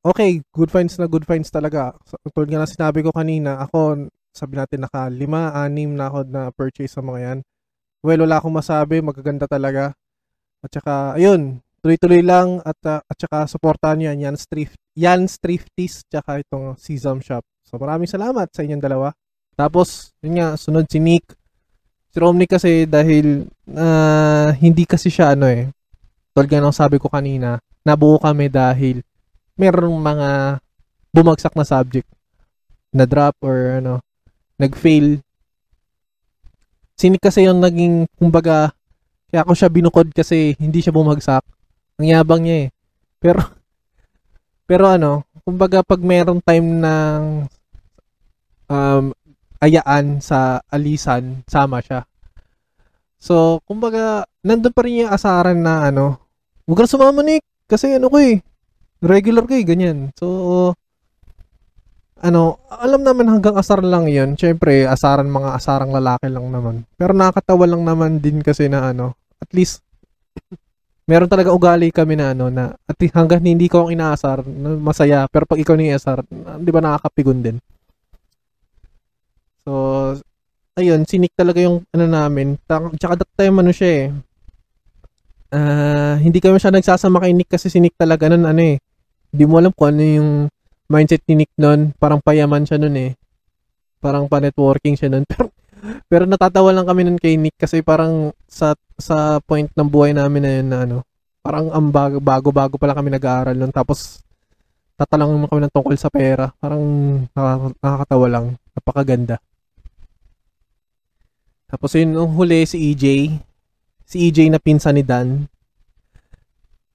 okay, 0.00 0.40
good 0.56 0.72
finds 0.72 0.96
na 0.96 1.04
good 1.04 1.28
finds 1.28 1.52
talaga. 1.52 1.92
So, 2.08 2.16
tulad 2.32 2.48
nga 2.48 2.64
na 2.64 2.72
sinabi 2.72 3.04
ko 3.04 3.12
kanina, 3.12 3.60
ako, 3.60 4.08
sabi 4.32 4.56
natin 4.56 4.88
naka 4.88 5.12
lima, 5.12 5.52
anim 5.52 5.92
na 5.92 6.08
ako 6.08 6.24
na 6.24 6.48
purchase 6.48 6.96
sa 6.96 7.04
mga 7.04 7.18
yan. 7.20 7.38
Well, 8.00 8.24
wala 8.24 8.40
akong 8.40 8.56
masabi, 8.56 9.04
magaganda 9.04 9.44
talaga. 9.44 9.92
At 10.64 10.72
saka, 10.72 11.20
ayun, 11.20 11.60
tuloy-tuloy 11.86 12.18
lang 12.26 12.58
at 12.66 12.74
uh, 12.82 12.98
at 12.98 13.14
saka 13.14 13.46
suportahan 13.46 13.94
niyo 14.02 14.10
yan 14.10 14.34
Thrift 14.34 14.74
yan 14.98 15.30
Thrifties 15.30 16.02
tsaka 16.10 16.42
itong 16.42 16.74
Sesam 16.74 17.22
Shop. 17.22 17.46
So 17.62 17.78
maraming 17.78 18.10
salamat 18.10 18.50
sa 18.50 18.66
inyong 18.66 18.82
dalawa. 18.82 19.14
Tapos 19.54 20.10
yun 20.18 20.42
nga 20.42 20.58
sunod 20.58 20.90
si 20.90 20.98
Nick. 20.98 21.38
Si 22.10 22.18
Romney 22.18 22.50
kasi 22.50 22.90
dahil 22.90 23.46
uh, 23.70 24.50
hindi 24.58 24.82
kasi 24.82 25.14
siya 25.14 25.38
ano 25.38 25.46
eh. 25.46 25.70
Tulad 26.34 26.50
nga 26.50 26.74
sabi 26.74 26.98
ko 26.98 27.06
kanina, 27.06 27.62
nabuo 27.86 28.18
kami 28.18 28.50
dahil 28.50 29.06
merong 29.54 29.94
mga 29.94 30.58
bumagsak 31.14 31.54
na 31.54 31.62
subject 31.62 32.10
na 32.90 33.06
drop 33.06 33.38
or 33.46 33.78
ano, 33.78 34.02
nag-fail. 34.58 35.22
Si 36.98 37.06
Nick 37.14 37.22
kasi 37.22 37.46
yung 37.46 37.62
naging 37.62 38.10
kumbaga 38.18 38.74
kaya 39.30 39.46
ako 39.46 39.54
siya 39.54 39.70
binukod 39.70 40.10
kasi 40.10 40.58
hindi 40.58 40.82
siya 40.82 40.90
bumagsak. 40.90 41.55
Ang 41.96 42.06
yabang 42.12 42.44
niya 42.44 42.56
eh. 42.64 42.68
Pero, 43.16 43.40
pero 44.68 44.84
ano, 44.92 45.24
kumbaga 45.46 45.80
pag 45.80 46.00
merong 46.02 46.44
time 46.44 46.68
ng 46.84 47.22
um, 48.68 49.04
ayaan 49.62 50.20
sa 50.20 50.60
alisan, 50.68 51.40
sama 51.48 51.80
siya. 51.80 52.04
So, 53.16 53.64
kumbaga, 53.64 54.28
nandun 54.44 54.76
pa 54.76 54.84
rin 54.84 55.08
yung 55.08 55.12
asaran 55.12 55.58
na 55.64 55.88
ano, 55.88 56.20
huwag 56.68 56.84
ka 56.84 56.86
sumama 56.86 57.24
Nick, 57.24 57.42
kasi 57.64 57.96
ano 57.96 58.12
ko 58.12 58.20
eh, 58.20 58.44
regular 59.00 59.48
ko 59.48 59.56
eh, 59.56 59.64
ganyan. 59.64 60.12
So, 60.20 60.26
ano, 62.20 62.60
alam 62.68 63.04
naman 63.04 63.28
hanggang 63.28 63.56
asar 63.56 63.80
lang 63.80 64.08
yun. 64.08 64.36
Siyempre, 64.36 64.84
asaran 64.84 65.28
mga 65.28 65.56
asarang 65.56 65.92
lalaki 65.92 66.28
lang 66.28 66.48
naman. 66.48 66.84
Pero 66.96 67.12
nakakatawa 67.12 67.64
lang 67.68 67.82
naman 67.84 68.20
din 68.20 68.40
kasi 68.40 68.68
na 68.68 68.92
ano, 68.92 69.16
at 69.40 69.50
least 69.52 69.84
meron 71.06 71.30
talaga 71.30 71.54
ugali 71.54 71.94
kami 71.94 72.18
na 72.18 72.34
ano 72.34 72.50
na 72.50 72.74
at 72.74 72.98
hanggang 73.14 73.38
hindi 73.46 73.70
ko 73.70 73.86
ang 73.86 73.94
inaasar 73.94 74.42
masaya. 74.82 75.30
Pero 75.30 75.46
pag 75.46 75.62
ikaw 75.62 75.78
ni 75.78 75.94
asar 75.94 76.26
di 76.58 76.70
ba 76.74 76.82
nakakapigon 76.82 77.40
din? 77.40 77.56
So 79.62 79.72
ayun 80.76 81.06
sinik 81.06 81.32
talaga 81.38 81.62
yung 81.62 81.86
ano 81.94 82.04
namin. 82.10 82.58
Tsaka 82.98 83.22
that 83.22 83.32
time 83.38 83.56
ano 83.62 83.70
siya 83.70 83.90
eh. 83.90 84.06
Uh, 85.46 86.18
hindi 86.18 86.42
kami 86.42 86.58
siya 86.58 86.74
nagsasama 86.74 87.22
kay 87.22 87.30
Nick 87.30 87.54
kasi 87.54 87.70
si 87.70 87.78
Nick 87.78 87.94
talaga 87.94 88.26
nun 88.26 88.44
ano 88.44 88.60
eh. 88.60 88.76
Hindi 89.30 89.44
mo 89.46 89.62
alam 89.62 89.70
kung 89.70 89.94
ano 89.94 90.02
yung 90.02 90.30
mindset 90.90 91.22
ni 91.30 91.46
Nick 91.46 91.54
nun. 91.54 91.94
Parang 92.02 92.18
payaman 92.18 92.66
siya 92.66 92.82
nun 92.82 92.98
eh. 92.98 93.14
Parang 94.02 94.26
pa 94.26 94.42
networking 94.42 94.98
siya 94.98 95.10
nun. 95.10 95.22
Pero 95.30 95.54
pero 96.06 96.24
natatawa 96.24 96.70
lang 96.70 96.86
kami 96.86 97.00
nun 97.06 97.18
kay 97.18 97.34
Nick 97.36 97.56
kasi 97.58 97.82
parang 97.82 98.30
sa 98.46 98.74
sa 98.96 99.38
point 99.44 99.68
ng 99.72 99.88
buhay 99.88 100.16
namin 100.16 100.42
na 100.42 100.50
yun 100.50 100.68
na 100.68 100.78
ano, 100.88 100.96
parang 101.44 101.70
ang 101.70 101.94
bago, 101.94 102.18
bago-bago 102.18 102.74
pa 102.74 102.90
lang 102.90 102.98
kami 102.98 103.10
nag-aaral 103.14 103.54
nun. 103.54 103.70
Tapos 103.70 104.24
tatalangin 104.96 105.38
mo 105.38 105.46
kami 105.46 105.68
ng 105.68 105.74
tungkol 105.74 105.96
sa 106.00 106.10
pera. 106.10 106.50
Parang 106.58 106.82
nakakatawa 107.78 108.26
lang. 108.26 108.46
Napakaganda. 108.72 109.36
Tapos 111.68 111.92
yun, 111.94 112.16
nung 112.16 112.32
huli 112.34 112.64
si 112.64 112.90
EJ. 112.90 113.36
Si 114.06 114.16
EJ 114.26 114.50
na 114.50 114.58
pinsan 114.62 114.96
ni 114.96 115.04
Dan. 115.04 115.46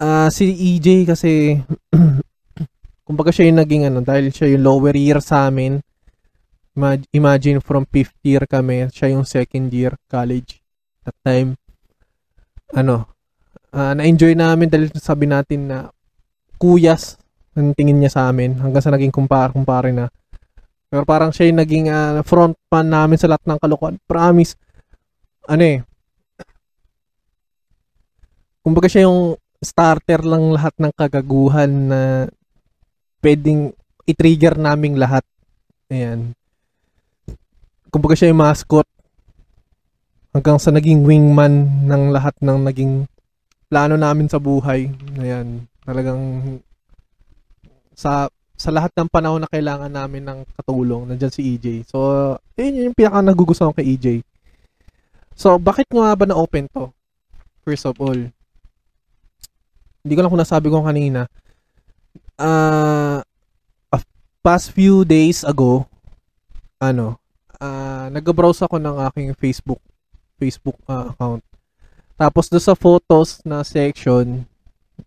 Ah, 0.02 0.34
si 0.34 0.50
EJ 0.50 1.06
kasi 1.06 1.62
kumbaga 3.08 3.30
siya 3.30 3.52
yung 3.54 3.60
naging 3.62 3.84
ano, 3.88 4.00
dahil 4.02 4.34
siya 4.34 4.50
yung 4.52 4.66
lower 4.66 4.96
year 4.98 5.22
sa 5.22 5.46
amin. 5.46 5.78
Ima- 6.72 7.10
Imagine 7.12 7.60
from 7.60 7.84
fifth 7.90 8.16
year 8.24 8.48
kami, 8.48 8.88
siya 8.96 9.12
yung 9.12 9.28
second 9.28 9.68
year 9.76 9.96
college 10.08 10.64
that 11.04 11.18
time. 11.24 11.60
Ano, 12.72 13.12
ah, 13.76 13.92
na-enjoy 13.92 14.36
namin 14.36 14.72
dahil 14.72 14.88
sabi 14.96 15.28
natin 15.28 15.68
na 15.68 15.78
kuyas 16.56 17.20
ang 17.52 17.76
tingin 17.76 18.00
niya 18.00 18.16
sa 18.16 18.22
amin 18.32 18.56
hanggang 18.64 18.80
sa 18.80 18.94
naging 18.96 19.12
kumpare-kumpare 19.12 19.92
na. 19.92 20.08
Pero 20.88 21.04
parang 21.04 21.36
siya 21.36 21.52
yung 21.52 21.60
naging 21.60 21.86
ah, 21.92 22.24
frontman 22.24 22.88
namin 22.88 23.20
sa 23.20 23.28
lahat 23.28 23.44
ng 23.48 23.60
kalokohan. 23.60 24.00
Promise. 24.08 24.56
Ano 25.52 25.64
eh. 25.64 25.80
Kumbaga 28.64 28.88
siya 28.88 29.10
yung 29.10 29.36
starter 29.62 30.22
lang 30.24 30.54
lahat 30.56 30.74
ng 30.80 30.94
kagaguhan 30.96 31.72
na 31.92 32.02
pwedeng 33.20 33.74
i-trigger 34.08 34.56
naming 34.58 34.96
lahat. 34.96 35.26
Ayan. 35.92 36.34
Kumbaga 37.92 38.16
siya 38.16 38.32
yung 38.32 38.40
mascot 38.40 38.88
hanggang 40.32 40.56
sa 40.58 40.72
naging 40.72 41.04
wingman 41.04 41.68
ng 41.86 42.16
lahat 42.16 42.32
ng 42.40 42.64
naging 42.64 43.04
plano 43.68 44.00
namin 44.00 44.32
sa 44.32 44.40
buhay. 44.40 44.88
Ayan. 45.20 45.68
Talagang 45.84 46.22
sa 47.92 48.32
sa 48.62 48.70
lahat 48.70 48.94
ng 48.94 49.10
panahon 49.10 49.42
na 49.42 49.50
kailangan 49.50 49.90
namin 49.90 50.22
ng 50.22 50.40
katulong, 50.54 51.10
nandyan 51.10 51.34
si 51.34 51.58
EJ. 51.58 51.90
So, 51.90 51.98
yun 52.54 52.94
yung 52.94 52.98
pinaka 52.98 53.26
nagugustuhan 53.26 53.74
ko 53.74 53.82
kay 53.82 53.98
EJ. 53.98 54.08
So, 55.34 55.58
bakit 55.58 55.90
nga 55.90 56.14
ba 56.14 56.26
na-open 56.30 56.70
to? 56.70 56.94
First 57.66 57.90
of 57.90 57.98
all, 57.98 58.18
hindi 60.02 60.14
ko 60.14 60.20
lang 60.22 60.30
kung 60.30 60.42
nasabi 60.42 60.70
ko 60.70 60.86
kanina. 60.86 61.26
Ah, 62.38 63.26
a 63.90 63.98
past 64.46 64.74
few 64.74 65.02
days 65.10 65.42
ago, 65.42 65.90
ano, 66.78 67.21
ah, 67.62 68.10
nag-browse 68.10 68.66
ako 68.66 68.82
ng 68.82 68.98
aking 69.14 69.30
Facebook 69.38 69.80
Facebook 70.42 70.76
ah, 70.90 71.14
account. 71.14 71.46
Tapos 72.18 72.50
do 72.50 72.58
sa 72.58 72.74
photos 72.74 73.42
na 73.46 73.62
section, 73.62 74.46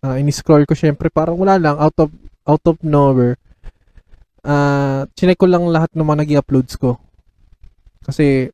uh, 0.03 0.14
in-scroll 0.19 0.67
ko 0.67 0.75
syempre 0.75 1.11
parang 1.11 1.38
wala 1.38 1.59
lang 1.59 1.77
out 1.79 1.95
of 1.99 2.11
out 2.47 2.62
of 2.71 2.79
nowhere. 2.87 3.35
Ah, 4.47 5.11
chinek 5.19 5.43
ko 5.43 5.51
lang 5.51 5.67
lahat 5.67 5.90
ng 5.93 6.07
mga 6.07 6.19
naging 6.23 6.40
uploads 6.40 6.79
ko. 6.79 7.03
Kasi 8.07 8.53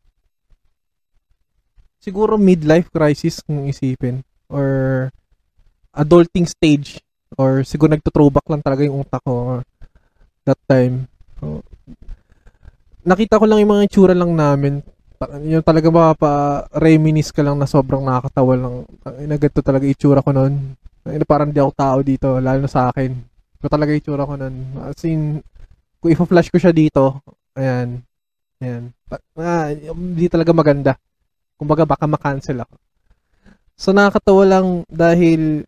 siguro 2.01 2.41
midlife 2.41 2.89
crisis 2.89 3.45
kung 3.45 3.69
isipin 3.69 4.25
or 4.49 5.11
adulting 5.93 6.49
stage 6.49 7.03
or 7.37 7.63
siguro 7.67 7.93
nagto-throwback 7.93 8.47
lang 8.49 8.63
talaga 8.65 8.87
yung 8.87 9.05
utak 9.05 9.21
ko 9.23 9.59
uh, 9.59 9.63
that 10.47 10.59
time. 10.67 11.07
So, 11.39 11.63
nakita 13.05 13.41
ko 13.41 13.45
lang 13.49 13.61
yung 13.65 13.73
mga 13.77 13.87
itsura 13.89 14.15
lang 14.17 14.33
namin. 14.37 14.85
Yung 15.45 15.61
talaga 15.61 15.93
mapapa-reminis 15.93 17.29
ka 17.29 17.45
lang 17.45 17.61
na 17.61 17.69
sobrang 17.69 18.01
nakakatawa 18.01 18.55
lang. 18.57 18.75
Ina 19.21 19.37
ganito 19.37 19.61
talaga 19.61 19.85
itsura 19.85 20.25
ko 20.25 20.33
noon. 20.33 20.77
Parang 21.29 21.53
di 21.53 21.61
ako 21.61 21.73
tao 21.77 21.99
dito, 22.01 22.41
lalo 22.41 22.65
na 22.65 22.71
sa 22.71 22.89
akin. 22.89 23.11
Ito 23.61 23.69
talaga 23.69 23.93
itsura 23.93 24.25
ko 24.25 24.41
noon. 24.41 24.55
As 24.81 25.05
in, 25.05 25.45
kung 26.01 26.11
ipa-flash 26.13 26.49
ko 26.49 26.57
siya 26.57 26.73
dito, 26.73 27.21
ayan, 27.53 28.01
ayan. 28.65 28.89
Ah, 29.37 29.69
hindi 29.73 30.27
talaga 30.33 30.57
maganda. 30.57 30.93
Kumbaga 31.61 31.85
baka 31.85 32.09
ma-cancel 32.09 32.65
ako. 32.65 32.75
So 33.77 33.93
nakakatawa 33.97 34.45
lang 34.45 34.67
dahil 34.89 35.65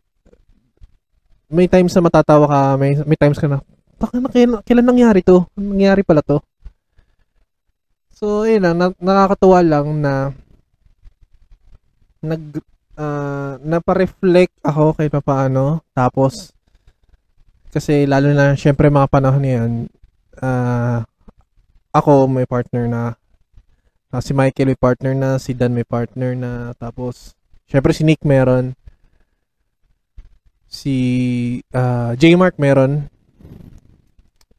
may 1.52 1.68
times 1.68 1.92
na 1.92 2.04
matatawa 2.04 2.44
ka, 2.48 2.60
may, 2.80 2.96
may 3.04 3.16
times 3.20 3.36
ka 3.36 3.48
na, 3.48 3.60
baka 4.00 4.16
na, 4.16 4.28
kailan, 4.32 4.60
kailan 4.64 4.88
nangyari 4.88 5.20
to? 5.20 5.44
Nangyari 5.56 6.00
pala 6.00 6.24
to? 6.24 6.40
So, 8.22 8.46
yun 8.46 8.62
na, 8.62 8.70
nakakatawa 9.02 9.66
lang 9.66 9.98
na 9.98 10.30
nag, 12.22 12.62
ah, 12.94 13.58
napareflect 13.58 14.54
ako 14.62 14.94
kahit 14.94 15.10
paano. 15.26 15.82
Tapos, 15.90 16.54
kasi 17.74 18.06
lalo 18.06 18.30
na, 18.30 18.54
syempre 18.54 18.94
mga 18.94 19.10
panahon 19.10 19.42
na 19.42 19.50
yan, 19.50 19.72
ah, 20.38 21.02
ako 21.90 22.30
may 22.30 22.46
partner 22.46 22.86
na, 22.86 23.18
ah, 24.14 24.22
si 24.22 24.30
Michael 24.30 24.70
may 24.70 24.78
partner 24.78 25.18
na, 25.18 25.42
si 25.42 25.50
Dan 25.50 25.74
may 25.74 25.82
partner 25.82 26.38
na, 26.38 26.78
tapos, 26.78 27.34
syempre 27.66 27.90
si 27.90 28.06
Nick 28.06 28.22
meron, 28.22 28.78
si 30.70 30.94
ah, 31.74 32.14
J-Mark 32.14 32.54
meron. 32.54 33.10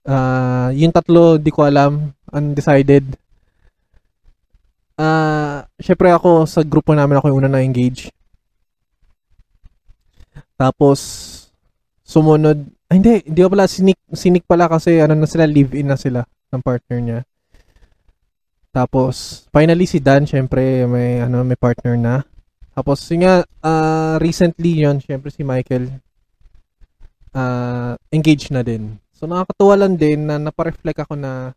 Ah, 0.03 0.67
yung 0.75 0.91
tatlo, 0.91 1.39
di 1.39 1.47
ko 1.47 1.63
alam, 1.63 2.11
undecided. 2.27 3.22
Ah, 5.03 5.67
syempre 5.83 6.15
ako 6.15 6.47
sa 6.47 6.63
grupo 6.63 6.95
namin 6.95 7.19
ako 7.19 7.27
yung 7.27 7.43
una 7.43 7.51
na 7.51 7.59
engage. 7.59 8.07
Tapos 10.55 10.99
sumunod, 12.07 12.63
ay 12.87 13.03
hindi, 13.03 13.13
hindi 13.27 13.41
ko 13.43 13.51
pala 13.51 13.67
si 13.67 13.83
Nick, 13.83 13.99
si 14.15 14.31
Nick 14.31 14.47
pala 14.47 14.71
kasi 14.71 15.03
ano 15.03 15.11
na 15.11 15.27
sila, 15.27 15.43
live-in 15.43 15.91
na 15.91 15.99
sila 15.99 16.23
ng 16.55 16.63
partner 16.63 16.99
niya. 17.03 17.19
Tapos 18.71 19.43
finally 19.51 19.83
si 19.85 19.99
Dan 19.99 20.23
syempre 20.23 20.87
may 20.87 21.19
ano 21.19 21.43
may 21.43 21.59
partner 21.59 21.99
na. 21.99 22.23
Tapos 22.71 23.03
yun 23.11 23.27
nga 23.27 23.43
ah, 23.59 24.15
recently 24.23 24.87
yon 24.87 25.03
syempre 25.03 25.35
si 25.35 25.43
Michael 25.43 25.99
ah 27.35 27.99
engaged 28.07 28.55
na 28.55 28.63
din. 28.63 29.03
So 29.11 29.27
nakakatuwa 29.27 29.75
lang 29.83 29.99
din 29.99 30.31
na 30.31 30.39
napareflect 30.39 31.03
ako 31.03 31.19
na 31.19 31.51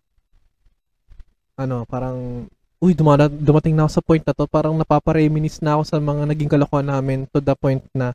ano, 1.56 1.88
parang 1.88 2.50
uy, 2.80 2.92
dumana, 2.92 3.26
dumating 3.30 3.72
na 3.72 3.88
ako 3.88 3.92
sa 3.92 4.04
point 4.04 4.24
na 4.24 4.36
to, 4.36 4.44
parang 4.44 4.76
napapareminis 4.76 5.64
na 5.64 5.76
ako 5.76 5.82
sa 5.88 5.96
mga 5.96 6.22
naging 6.28 6.50
kalokohan 6.52 6.88
namin 6.88 7.24
to 7.32 7.40
the 7.40 7.56
point 7.56 7.80
na 7.96 8.12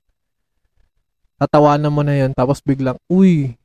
tatawanan 1.41 1.89
mo 1.89 2.05
na 2.05 2.13
yun, 2.13 2.31
tapos 2.37 2.61
biglang, 2.61 2.97
uy, 3.09 3.57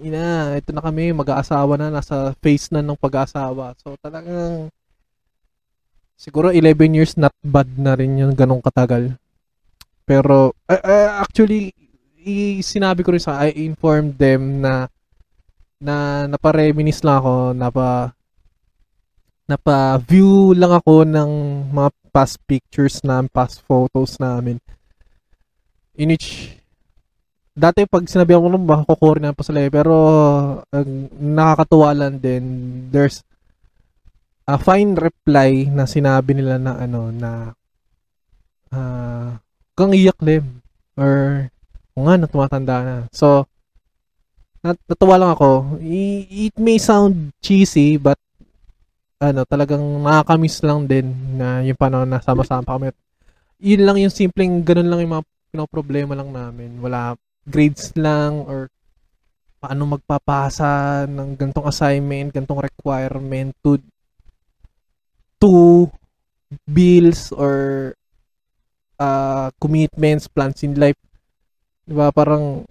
ina, 0.00 0.56
ito 0.56 0.72
na 0.72 0.80
kami, 0.80 1.12
mag-aasawa 1.12 1.76
na, 1.76 1.92
nasa 1.92 2.32
phase 2.40 2.72
na 2.72 2.80
ng 2.80 2.96
pag-aasawa. 2.96 3.76
So 3.80 3.94
talagang 4.00 4.72
siguro 6.16 6.50
11 6.50 6.96
years 6.96 7.14
not 7.20 7.36
bad 7.44 7.68
na 7.76 7.92
rin 7.94 8.16
yun, 8.16 8.32
ganong 8.32 8.64
katagal. 8.64 9.12
Pero, 10.08 10.56
uh, 10.66 10.82
uh, 10.82 11.20
actually, 11.20 11.76
i- 12.24 12.64
sinabi 12.64 13.04
ko 13.04 13.12
rin 13.12 13.22
sa, 13.22 13.44
I 13.44 13.52
informed 13.68 14.16
them 14.16 14.64
na 14.64 14.88
na 15.78 16.26
napareminis 16.26 17.06
lang 17.06 17.22
ako, 17.22 17.34
napa 17.54 18.17
napa-view 19.48 20.52
lang 20.52 20.76
ako 20.76 21.08
ng 21.08 21.30
mga 21.72 21.90
past 22.12 22.36
pictures 22.44 23.00
na 23.00 23.24
past 23.24 23.64
photos 23.64 24.20
namin. 24.20 24.60
In 25.96 26.12
which, 26.12 26.52
dati 27.56 27.88
pag 27.88 28.04
sinabi 28.06 28.36
ako 28.36 28.44
nung 28.52 28.68
baka 28.68 28.84
kukurin 28.84 29.24
na 29.24 29.34
pa 29.34 29.42
sila 29.42 29.64
eh, 29.64 29.72
pero 29.72 29.96
ang 30.68 31.10
nakakatuwa 31.16 31.90
lang 31.96 32.20
din, 32.20 32.44
there's 32.92 33.24
a 34.44 34.60
fine 34.60 34.94
reply 34.94 35.64
na 35.72 35.88
sinabi 35.88 36.36
nila 36.36 36.60
na 36.60 36.76
ano, 36.76 37.08
na 37.08 37.56
ah 38.68 39.40
kang 39.72 39.96
iyak 39.96 40.20
lem 40.20 40.60
or 40.92 41.48
kung 41.96 42.04
nga, 42.06 42.14
na 42.20 42.30
tumatanda 42.30 42.76
na. 42.84 42.96
So, 43.10 43.48
nat- 44.62 44.84
natuwa 44.86 45.16
lang 45.18 45.32
ako. 45.34 45.80
I- 45.82 46.52
it 46.52 46.54
may 46.60 46.78
sound 46.78 47.34
cheesy, 47.42 47.98
but 47.98 48.20
ano, 49.18 49.42
talagang 49.42 49.82
nakakamiss 50.02 50.62
lang 50.62 50.86
din 50.86 51.10
na 51.34 51.62
yung 51.66 51.78
panahon 51.78 52.06
na 52.06 52.22
sama-sama 52.22 52.66
kami. 52.66 52.94
Yun 53.58 53.82
lang 53.82 53.96
yung 53.98 54.14
simpleng, 54.14 54.62
ganun 54.62 54.86
lang 54.86 55.00
yung 55.02 55.14
mga 55.18 55.26
pinoproblema 55.50 56.14
lang 56.14 56.30
namin. 56.30 56.78
Wala 56.78 57.18
grades 57.42 57.90
lang 57.98 58.46
or 58.46 58.70
paano 59.58 59.98
magpapasa 59.98 61.02
ng 61.10 61.34
gantong 61.34 61.66
assignment, 61.66 62.30
gantong 62.30 62.62
requirement 62.62 63.50
to 63.58 63.82
to 65.42 65.90
bills 66.62 67.34
or 67.34 67.92
uh, 69.02 69.50
commitments, 69.58 70.30
plans 70.30 70.62
in 70.62 70.78
life. 70.78 70.98
Diba? 71.82 72.14
Parang 72.14 72.62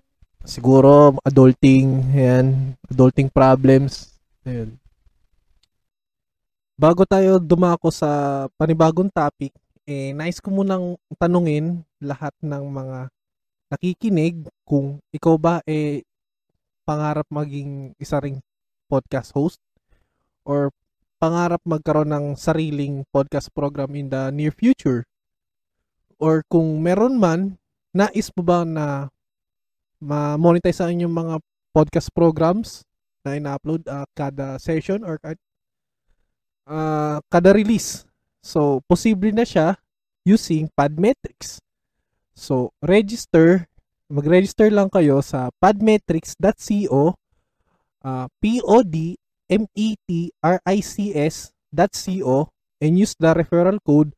siguro 0.47 1.19
adulting, 1.27 2.15
yan, 2.15 2.79
adulting 2.87 3.27
problems. 3.27 4.15
Ayun. 4.47 4.79
Bago 6.77 7.09
tayo 7.09 7.41
dumako 7.41 7.89
sa 7.89 8.45
panibagong 8.53 9.09
topic, 9.09 9.49
eh, 9.89 10.13
nice 10.13 10.37
ko 10.37 10.53
munang 10.53 10.93
tanungin 11.17 11.81
lahat 11.97 12.37
ng 12.37 12.69
mga 12.69 13.09
nakikinig 13.73 14.45
kung 14.61 15.01
ikaw 15.09 15.41
ba 15.41 15.57
eh 15.65 16.05
pangarap 16.85 17.25
maging 17.33 17.97
isa 17.97 18.21
ring 18.21 18.45
podcast 18.85 19.33
host 19.33 19.57
or 20.45 20.69
pangarap 21.17 21.57
magkaroon 21.65 22.13
ng 22.13 22.25
sariling 22.37 23.01
podcast 23.09 23.49
program 23.57 23.97
in 23.97 24.13
the 24.13 24.29
near 24.29 24.53
future? 24.53 25.01
Or 26.21 26.45
kung 26.45 26.85
meron 26.85 27.17
man, 27.17 27.57
nais 27.89 28.29
mo 28.37 28.45
ba 28.45 28.61
na 28.61 29.09
ma-monetize 29.97 30.85
ang 30.85 30.93
inyong 30.93 31.15
mga 31.25 31.35
podcast 31.73 32.13
programs 32.13 32.85
na 33.25 33.33
ina-upload 33.33 33.81
uh, 33.89 34.05
kada 34.13 34.61
session 34.61 35.01
or 35.01 35.17
uh, 36.67 37.23
kada 37.31 37.55
release? 37.55 38.03
So, 38.43 38.83
posible 38.85 39.31
na 39.31 39.47
siya 39.47 39.79
using 40.27 40.67
Podmetrics. 40.75 41.63
So, 42.35 42.75
register, 42.83 43.65
mag-register 44.11 44.69
lang 44.69 44.91
kayo 44.91 45.23
sa 45.23 45.49
podmetrics.co 45.57 47.17
uh, 48.07 48.27
P-O-D-M-E-T-R-I-C-S.co 48.39 49.17
and 52.77 52.93
use 52.99 53.15
the 53.17 53.33
referral 53.33 53.81
code 53.81 54.13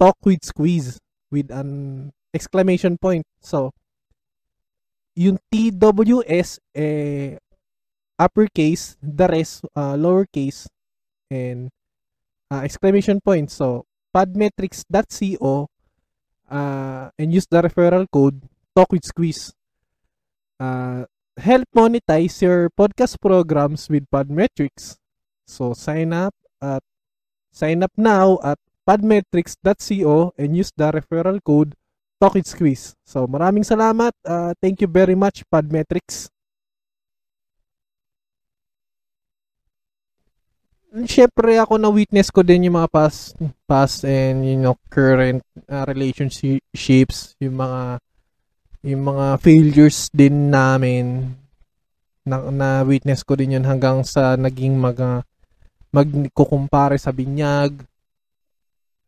talk 0.00 0.16
with 0.24 0.44
squeeze 0.44 0.98
with 1.30 1.50
an 1.52 2.10
exclamation 2.34 2.98
point. 2.98 3.24
So, 3.40 3.70
yung 5.14 5.38
TWS 5.52 6.58
eh, 6.74 7.38
uppercase, 8.18 8.96
the 9.00 9.26
rest 9.28 9.64
uh, 9.76 9.94
lowercase 9.94 10.66
and 11.30 11.70
uh, 12.50 12.60
exclamation 12.64 13.20
point. 13.20 13.50
So, 13.50 13.86
podmetrics.co 14.14 15.68
uh, 16.50 17.08
and 17.18 17.32
use 17.32 17.46
the 17.50 17.62
referral 17.62 18.06
code 18.12 18.42
talk 18.74 18.90
with 18.92 19.06
squeeze. 19.06 19.54
Uh, 20.58 21.06
help 21.38 21.64
monetize 21.74 22.42
your 22.42 22.68
podcast 22.70 23.16
programs 23.22 23.88
with 23.88 24.04
Podmetrics. 24.12 24.98
So 25.46 25.72
sign 25.72 26.12
up 26.12 26.34
at 26.60 26.82
sign 27.50 27.82
up 27.82 27.92
now 27.96 28.38
at 28.44 28.58
podmetrics.co 28.86 30.34
and 30.36 30.56
use 30.56 30.70
the 30.76 30.92
referral 30.92 31.40
code 31.42 31.74
Talk 32.20 32.36
It 32.36 32.46
Squeeze. 32.46 32.94
So 33.06 33.26
maraming 33.26 33.64
salamat. 33.64 34.12
Uh, 34.22 34.52
thank 34.60 34.84
you 34.84 34.90
very 34.90 35.16
much 35.16 35.42
Podmetrics. 35.48 36.28
Siyempre 40.90 41.54
ako 41.54 41.78
na 41.78 41.86
witness 41.86 42.34
ko 42.34 42.42
din 42.42 42.66
yung 42.66 42.74
mga 42.74 42.90
past 42.90 43.38
past 43.62 44.02
and 44.02 44.42
you 44.42 44.58
know 44.58 44.74
current 44.90 45.38
uh, 45.70 45.86
relationships, 45.86 47.38
yung 47.38 47.62
mga 47.62 48.02
yung 48.82 49.02
mga 49.06 49.38
failures 49.38 50.10
din 50.10 50.50
namin. 50.50 51.38
Na, 52.26 52.42
na 52.50 52.68
witness 52.82 53.22
ko 53.22 53.38
din 53.38 53.54
yun 53.54 53.64
hanggang 53.64 54.02
sa 54.02 54.34
naging 54.34 54.74
mag 54.74 54.98
uh, 54.98 55.22
magkukumpare 55.94 56.98
sa 56.98 57.14
binyag. 57.14 57.86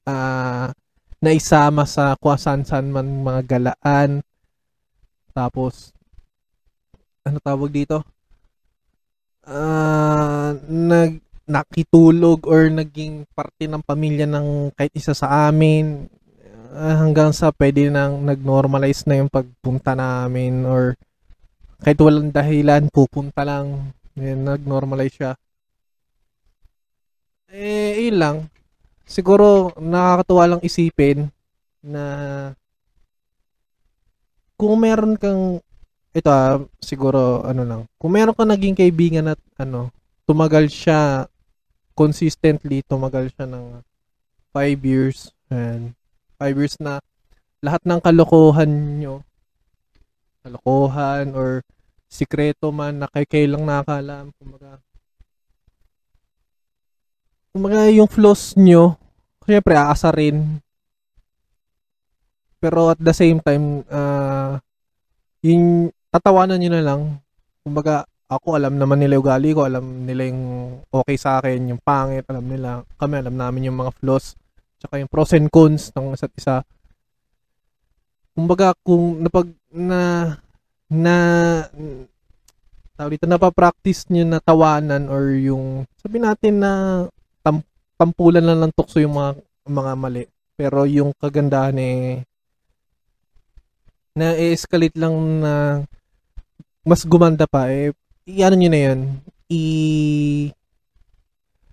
Uh, 0.06 0.70
naisama 1.18 1.82
sa 1.82 2.14
kuwasan-san 2.14 2.94
man 2.94 3.26
mga 3.26 3.42
galaan. 3.58 4.22
Tapos 5.34 5.90
ano 7.26 7.42
tawag 7.42 7.74
dito? 7.74 8.06
Uh, 9.42 10.54
nag 10.70 11.31
nakitulog 11.46 12.46
or 12.46 12.70
naging 12.70 13.26
parte 13.34 13.66
ng 13.66 13.82
pamilya 13.82 14.26
ng 14.30 14.72
kahit 14.78 14.92
isa 14.94 15.12
sa 15.12 15.50
amin 15.50 16.06
uh, 16.72 16.96
hanggang 17.02 17.30
sa 17.34 17.52
pwede 17.52 17.92
nang 17.92 18.24
nag-normalize 18.24 19.04
na 19.04 19.20
yung 19.20 19.30
pagpunta 19.30 19.92
namin 19.92 20.64
or 20.64 20.96
kahit 21.82 21.98
walang 21.98 22.30
dahilan, 22.30 22.86
pupunta 22.94 23.42
lang. 23.42 23.90
Yan, 24.14 24.46
nag-normalize 24.46 25.18
siya. 25.18 25.32
Eh, 27.50 28.06
yun 28.06 28.22
lang. 28.22 28.36
Siguro, 29.02 29.74
nakakatuwa 29.76 30.44
lang 30.46 30.62
isipin 30.62 31.26
na 31.82 32.04
kung 34.54 34.78
meron 34.78 35.18
kang 35.18 35.58
ito 36.14 36.30
ah, 36.30 36.62
siguro 36.78 37.42
ano 37.42 37.62
lang. 37.66 37.82
Kung 37.98 38.14
meron 38.14 38.38
kang 38.38 38.54
naging 38.54 38.78
kaibigan 38.78 39.34
at 39.34 39.40
ano, 39.58 39.90
tumagal 40.22 40.70
siya 40.70 41.26
consistently, 41.92 42.84
tumagal 42.84 43.32
siya 43.32 43.46
ng 43.48 43.80
5 44.52 44.82
years 44.84 45.32
and 45.48 45.96
5 46.36 46.60
years 46.60 46.76
na 46.82 47.00
lahat 47.62 47.82
ng 47.86 48.00
kalokohan 48.02 48.70
nyo, 48.98 49.22
kalokohan 50.42 51.32
or 51.32 51.62
sikreto 52.12 52.68
man 52.68 53.00
na 53.00 53.08
kay 53.08 53.24
kayo 53.24 53.56
lang 53.56 53.64
nakakalam, 53.64 54.34
kumbaga, 54.36 54.82
kumbaga 57.54 57.88
yung 57.88 58.10
flaws 58.10 58.52
nyo, 58.58 59.00
syempre 59.48 59.78
aasa 59.78 60.12
rin. 60.12 60.60
Pero 62.60 62.92
at 62.92 63.00
the 63.00 63.14
same 63.16 63.40
time, 63.40 63.82
uh, 63.88 64.60
yung 65.42 65.90
tatawanan 66.12 66.60
nyo 66.60 66.70
na 66.70 66.84
lang, 66.84 67.00
kumbaga, 67.64 68.04
ako 68.36 68.56
alam 68.56 68.80
naman 68.80 69.00
nila 69.00 69.18
yung 69.18 69.24
ugali 69.24 69.50
ko, 69.52 69.68
alam 69.68 70.08
nila 70.08 70.28
yung 70.28 70.42
okay 70.88 71.16
sa 71.20 71.40
akin, 71.40 71.72
yung 71.72 71.80
pangit, 71.82 72.24
alam 72.28 72.44
nila, 72.44 72.84
kami 72.96 73.20
alam 73.20 73.36
namin 73.36 73.68
yung 73.68 73.78
mga 73.78 73.92
flaws 74.00 74.36
tsaka 74.82 74.98
yung 74.98 75.06
pros 75.06 75.30
and 75.38 75.46
cons 75.46 75.94
ng 75.94 76.10
isa't 76.10 76.34
isa. 76.34 76.66
Kumbaga 78.34 78.74
kung 78.82 79.22
napag 79.22 79.54
na 79.70 80.34
na 80.90 81.16
tawag 82.98 83.14
dito 83.14 83.30
napapractice 83.30 84.10
niyo 84.10 84.26
na 84.26 84.42
tawanan 84.42 85.06
or 85.06 85.38
yung 85.38 85.86
sabi 86.02 86.18
natin 86.18 86.58
na 86.58 86.72
tam, 87.46 87.62
tampulan 87.94 88.42
lang 88.42 88.58
ng 88.58 88.74
tukso 88.74 88.98
yung 88.98 89.14
mga 89.14 89.38
mga 89.70 89.92
mali. 89.94 90.24
Pero 90.58 90.82
yung 90.82 91.14
kagandahan 91.14 91.78
eh 91.78 92.26
na 94.18 94.34
escalate 94.34 94.98
lang 94.98 95.14
na 95.40 95.52
mas 96.82 97.06
gumanda 97.06 97.46
pa 97.46 97.70
eh 97.70 97.94
i-ano 98.26 98.54
niyo 98.54 98.70
na 98.70 98.80
yun? 98.80 99.00
I 99.50 99.62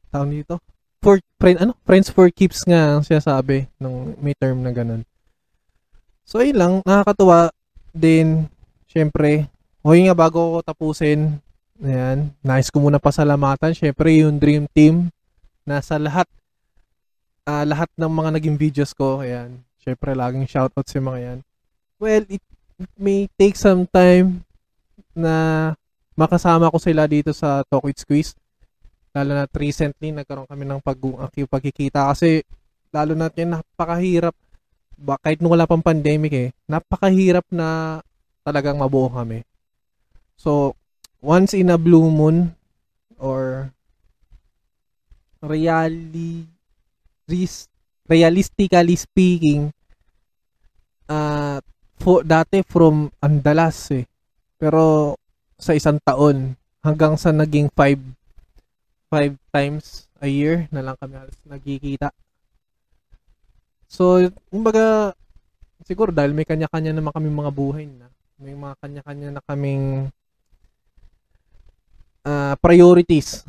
tawag 0.09 0.33
dito? 0.33 0.57
For 0.99 1.21
friend 1.39 1.57
ano? 1.63 1.73
Friends 1.87 2.11
for 2.11 2.27
keeps 2.33 2.65
nga 2.67 2.97
ang 2.97 3.03
sinasabi 3.05 3.69
ng 3.79 4.19
may 4.19 4.35
term 4.35 4.65
na 4.65 4.73
ganun. 4.73 5.07
So 6.27 6.43
ayun 6.43 6.57
lang. 6.59 6.73
Nakakatuwa 6.83 7.53
din 7.95 8.49
syempre. 8.89 9.47
Hoy 9.79 10.03
nga 10.05 10.15
bago 10.17 10.57
ko 10.57 10.59
tapusin 10.59 11.39
ayan 11.79 12.35
nice 12.43 12.67
ko 12.67 12.83
muna 12.83 12.99
pasalamatan. 12.99 13.71
Syempre 13.71 14.11
yung 14.19 14.35
dream 14.35 14.67
team 14.75 15.07
nasa 15.63 15.95
lahat 15.95 16.27
uh, 17.47 17.63
lahat 17.63 17.87
ng 17.95 18.11
mga 18.11 18.29
naging 18.35 18.57
videos 18.59 18.91
ko. 18.91 19.23
Ayan 19.23 19.63
syempre 19.79 20.11
laging 20.11 20.49
shoutout 20.49 20.83
sa 20.83 20.99
mga 20.99 21.19
yan. 21.23 21.39
Well 21.95 22.27
it 22.27 22.43
may 22.99 23.31
take 23.39 23.55
some 23.55 23.87
time 23.87 24.43
na 25.15 25.75
makasama 26.19 26.67
ko 26.67 26.75
sila 26.75 27.07
dito 27.07 27.31
sa 27.31 27.63
Talk 27.63 27.87
with 27.87 28.03
Squeeze. 28.03 28.35
Lalo 29.15 29.31
na 29.31 29.47
recently 29.55 30.11
nagkaroon 30.11 30.51
kami 30.51 30.67
ng 30.67 30.83
pag 30.83 30.99
pagkikita. 31.47 32.11
Kasi 32.11 32.43
lalo 32.91 33.15
na 33.15 33.31
yan 33.31 33.55
napakahirap. 33.55 34.35
Ba, 34.99 35.15
kahit 35.15 35.39
nung 35.39 35.55
wala 35.55 35.63
pang 35.63 35.79
pandemic 35.79 36.33
eh 36.35 36.49
napakahirap 36.67 37.47
na 37.55 37.99
talagang 38.43 38.75
mabuo 38.75 39.07
kami. 39.07 39.47
So 40.35 40.75
once 41.23 41.55
in 41.55 41.71
a 41.71 41.79
blue 41.79 42.11
moon 42.11 42.51
or 43.15 43.71
really 45.39 46.43
realistically 48.09 48.97
speaking 48.99 49.71
uh, 51.07 51.63
for, 51.95 52.27
dati 52.27 52.59
from 52.67 53.07
andalas 53.23 53.95
eh. 53.95 54.03
Pero 54.59 55.15
sa 55.59 55.75
isang 55.75 55.99
taon 56.01 56.55
hanggang 56.79 57.19
sa 57.19 57.35
naging 57.35 57.67
5 57.75 57.99
five 59.09 59.33
times 59.49 60.05
a 60.21 60.29
year 60.29 60.69
na 60.69 60.85
lang 60.85 60.95
kami 61.01 61.17
halos 61.17 61.35
nagkikita. 61.43 62.13
So, 63.89 64.21
kumbaga, 64.53 65.17
siguro 65.81 66.13
dahil 66.13 66.37
may 66.37 66.45
kanya-kanya 66.45 66.93
naman 66.93 67.09
kami 67.09 67.27
mga 67.33 67.51
buhay 67.51 67.89
na. 67.89 68.05
May 68.37 68.53
mga 68.53 68.77
kanya-kanya 68.77 69.29
na 69.33 69.41
kaming 69.41 70.13
uh, 72.21 72.53
priorities. 72.61 73.41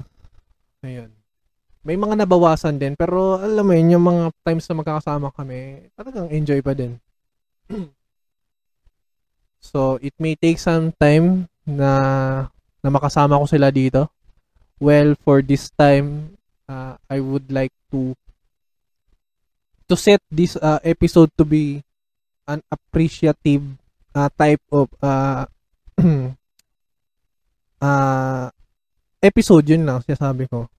Ayun. 0.80 1.12
May 1.84 2.00
mga 2.00 2.24
nabawasan 2.24 2.80
din, 2.80 2.96
pero 2.96 3.36
alam 3.36 3.64
mo 3.68 3.72
yun, 3.76 4.00
yung 4.00 4.04
mga 4.04 4.32
times 4.40 4.64
na 4.64 4.80
magkakasama 4.80 5.28
kami, 5.36 5.92
talagang 5.92 6.28
enjoy 6.32 6.60
pa 6.64 6.72
din. 6.72 6.96
so, 9.60 10.00
it 10.00 10.16
may 10.16 10.32
take 10.40 10.56
some 10.56 10.92
time 10.96 11.49
na 11.66 11.90
na 12.80 12.88
makasama 12.88 13.40
ko 13.40 13.46
sila 13.46 13.68
dito. 13.68 14.08
Well 14.80 15.16
for 15.20 15.44
this 15.44 15.68
time 15.76 16.36
uh, 16.70 16.96
I 17.10 17.18
would 17.20 17.52
like 17.52 17.72
to 17.92 18.16
to 19.90 19.94
set 19.98 20.22
this 20.30 20.54
uh, 20.56 20.78
episode 20.86 21.34
to 21.36 21.44
be 21.44 21.82
an 22.46 22.62
appreciative 22.70 23.62
uh, 24.14 24.30
type 24.38 24.62
of 24.70 24.88
uh, 25.02 25.44
uh, 27.82 28.46
episode 29.20 29.66
yun 29.68 29.84
lang 29.84 30.00
sinasabi 30.06 30.46
ko. 30.46 30.70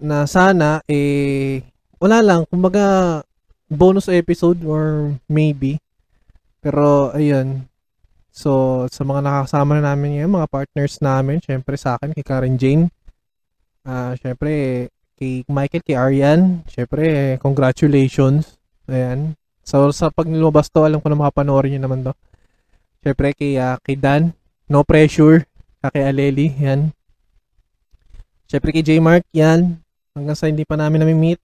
Na 0.00 0.24
sana 0.24 0.80
eh 0.88 1.60
wala 1.98 2.22
lang. 2.22 2.46
Kumbaga 2.48 3.20
bonus 3.68 4.06
episode 4.08 4.62
or 4.64 5.18
maybe. 5.28 5.82
Pero 6.64 7.12
ayun 7.12 7.68
so 8.34 8.82
sa 8.90 9.06
mga 9.06 9.22
nakakasama 9.22 9.78
na 9.78 9.94
namin 9.94 10.18
ngayon 10.18 10.34
mga 10.42 10.50
partners 10.50 10.98
namin 10.98 11.38
syempre 11.38 11.78
sa 11.78 11.94
akin 11.94 12.10
kay 12.10 12.26
Karen 12.26 12.58
Jane. 12.58 12.90
Ah 13.86 14.10
uh, 14.10 14.12
syempre 14.18 14.50
kay 15.14 15.46
Michael 15.46 15.86
kay 15.86 15.94
Arian. 15.94 16.66
Syempre 16.66 17.38
congratulations. 17.38 18.58
Ayan. 18.90 19.38
So 19.62 19.94
sa 19.94 20.10
pag 20.10 20.26
nilabas 20.26 20.66
to 20.74 20.82
alam 20.82 20.98
ko 20.98 21.06
na 21.06 21.22
makapanoorin 21.22 21.78
niyo 21.78 21.86
naman 21.86 22.02
to. 22.02 22.12
Syempre 23.06 23.30
kay 23.38 23.54
uh, 23.54 23.78
kay 23.78 23.94
Dan. 23.94 24.34
No 24.66 24.82
pressure. 24.82 25.46
Kay 25.84 26.02
Aleli. 26.02 26.50
Yan 26.58 26.90
syempre 28.54 28.70
kay 28.70 28.86
J 28.86 29.02
Mark 29.02 29.26
yan 29.34 29.82
hanggang 30.14 30.38
sa 30.38 30.46
hindi 30.46 30.62
pa 30.62 30.78
namin 30.78 31.02
nami-meet. 31.02 31.40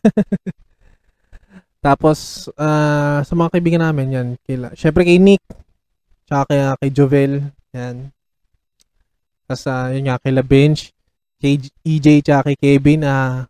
Tapos, 1.84 2.48
uh, 2.56 3.20
sa 3.20 3.34
mga 3.36 3.52
kaibigan 3.52 3.84
namin, 3.84 4.06
yan. 4.08 4.28
Kila, 4.48 4.72
syempre 4.72 5.04
kay 5.04 5.20
Nick, 5.20 5.44
tsaka 6.28 6.42
kay, 6.52 6.60
uh, 6.60 6.74
kay 6.80 6.90
Jovel, 6.90 7.32
yan. 7.72 8.10
Tapos, 9.44 9.64
uh, 9.68 9.92
yun 9.92 10.08
nga, 10.08 10.20
kay 10.20 10.32
La 10.32 10.44
Bench, 10.44 10.90
kay 11.40 11.60
EJ, 11.84 12.24
tsaka 12.24 12.52
kay 12.52 12.56
Kevin, 12.56 13.04
uh, 13.04 13.44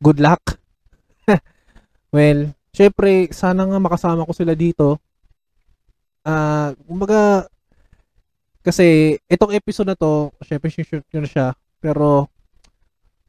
good 0.00 0.20
luck. 0.20 0.40
well, 2.14 2.52
syempre, 2.72 3.28
sana 3.32 3.68
nga 3.68 3.78
makasama 3.80 4.24
ko 4.24 4.32
sila 4.32 4.56
dito. 4.56 4.96
Ah, 6.24 6.72
uh, 6.72 6.80
kumbaga, 6.88 7.44
kasi, 8.64 9.20
itong 9.28 9.52
episode 9.52 9.92
na 9.92 9.98
to, 9.98 10.32
syempre, 10.40 10.72
shoot 10.72 11.04
ko 11.12 11.20
na 11.20 11.28
siya, 11.28 11.52
pero, 11.84 12.32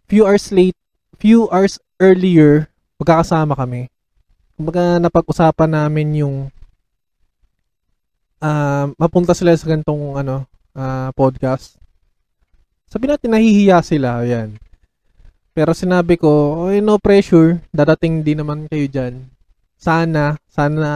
few 0.07 0.23
hours 0.23 0.47
late, 0.55 0.79
few 1.19 1.51
hours 1.51 1.75
earlier, 1.99 2.71
magkakasama 2.95 3.51
kami. 3.51 3.91
Kumbaga 4.55 4.95
napag-usapan 5.03 5.75
namin 5.75 6.23
yung 6.23 6.35
uh, 8.45 8.85
mapunta 9.01 9.33
sila 9.33 9.57
sa 9.57 9.65
ganitong 9.65 10.21
ano, 10.21 10.45
uh, 10.77 11.09
podcast. 11.17 11.81
Sabi 12.85 13.09
natin 13.09 13.33
nahihiya 13.33 13.81
sila, 13.81 14.21
ayan. 14.21 14.61
Pero 15.55 15.73
sinabi 15.73 16.19
ko, 16.19 16.29
oh, 16.67 16.75
no 16.83 17.01
pressure, 17.01 17.63
dadating 17.73 18.21
din 18.21 18.45
naman 18.45 18.69
kayo 18.69 18.85
diyan. 18.85 19.25
Sana, 19.79 20.37
sana 20.51 20.89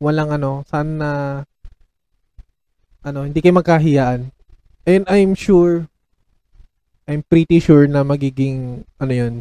walang 0.00 0.30
ano, 0.32 0.62
sana 0.64 1.42
ano, 3.02 3.18
hindi 3.26 3.42
kayo 3.42 3.58
magkahiyaan. 3.58 4.30
And 4.88 5.04
I'm 5.10 5.36
sure 5.36 5.90
I'm 7.08 7.24
pretty 7.24 7.60
sure 7.60 7.88
na 7.88 8.04
magiging 8.04 8.84
ano 9.00 9.12
'yun, 9.12 9.34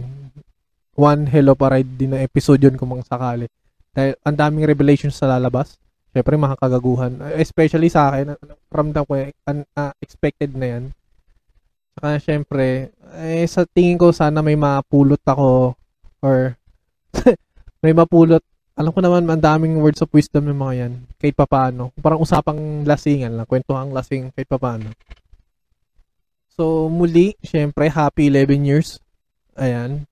one 0.96 1.28
hell 1.28 1.52
of 1.52 1.60
a 1.60 1.68
ride 1.68 2.00
din 2.00 2.16
na 2.16 2.24
episode 2.24 2.64
yun 2.64 2.80
kung 2.80 2.96
sakali. 3.04 3.52
Dahil 3.92 4.16
ang 4.24 4.36
daming 4.40 4.66
revelations 4.66 5.20
sa 5.20 5.28
lalabas. 5.28 5.76
Syempre, 6.12 6.36
makakagaguhan. 6.40 7.20
Especially 7.38 7.92
sa 7.92 8.12
akin, 8.12 8.36
ramdam 8.72 9.04
ko, 9.06 9.14
unexpected 9.48 10.52
uh, 10.56 10.60
na 10.60 10.68
yan. 10.68 10.84
Saka, 11.98 12.08
syempre, 12.22 12.94
eh, 13.22 13.46
sa 13.50 13.66
tingin 13.66 13.98
ko, 13.98 14.14
sana 14.14 14.42
may 14.46 14.56
mapulot 14.56 15.22
ako 15.26 15.74
or 16.22 16.56
may 17.84 17.94
mapulot. 17.94 18.42
Alam 18.78 18.94
ko 18.94 19.02
naman, 19.02 19.26
ang 19.26 19.42
daming 19.42 19.82
words 19.82 20.06
of 20.06 20.14
wisdom 20.14 20.46
ng 20.46 20.58
mga 20.58 20.74
yan. 20.78 20.94
Kahit 21.18 21.34
papano. 21.34 21.90
Parang 21.98 22.22
usapang 22.22 22.86
lasingan 22.86 23.34
lang. 23.34 23.50
Kwentuhang 23.50 23.90
lasing 23.90 24.30
kahit 24.38 24.46
papano. 24.46 24.94
So, 26.54 26.86
muli, 26.86 27.34
syempre, 27.42 27.90
happy 27.90 28.30
11 28.30 28.70
years. 28.70 29.02
Ayan 29.58 30.06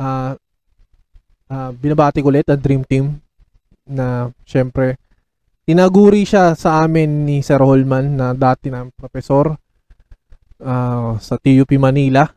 uh, 0.00 0.32
uh, 1.52 1.70
binabati 1.76 2.24
ko 2.24 2.32
ulit 2.32 2.48
ang 2.48 2.60
Dream 2.60 2.82
Team 2.88 3.20
na 3.84 4.32
syempre 4.48 4.96
tinaguri 5.64 6.24
siya 6.24 6.56
sa 6.56 6.84
amin 6.84 7.24
ni 7.28 7.42
Sir 7.44 7.60
Holman 7.60 8.16
na 8.16 8.32
dati 8.36 8.68
na 8.68 8.86
profesor 8.88 9.54
uh, 10.60 11.12
sa 11.16 11.34
TUP 11.40 11.70
Manila. 11.80 12.28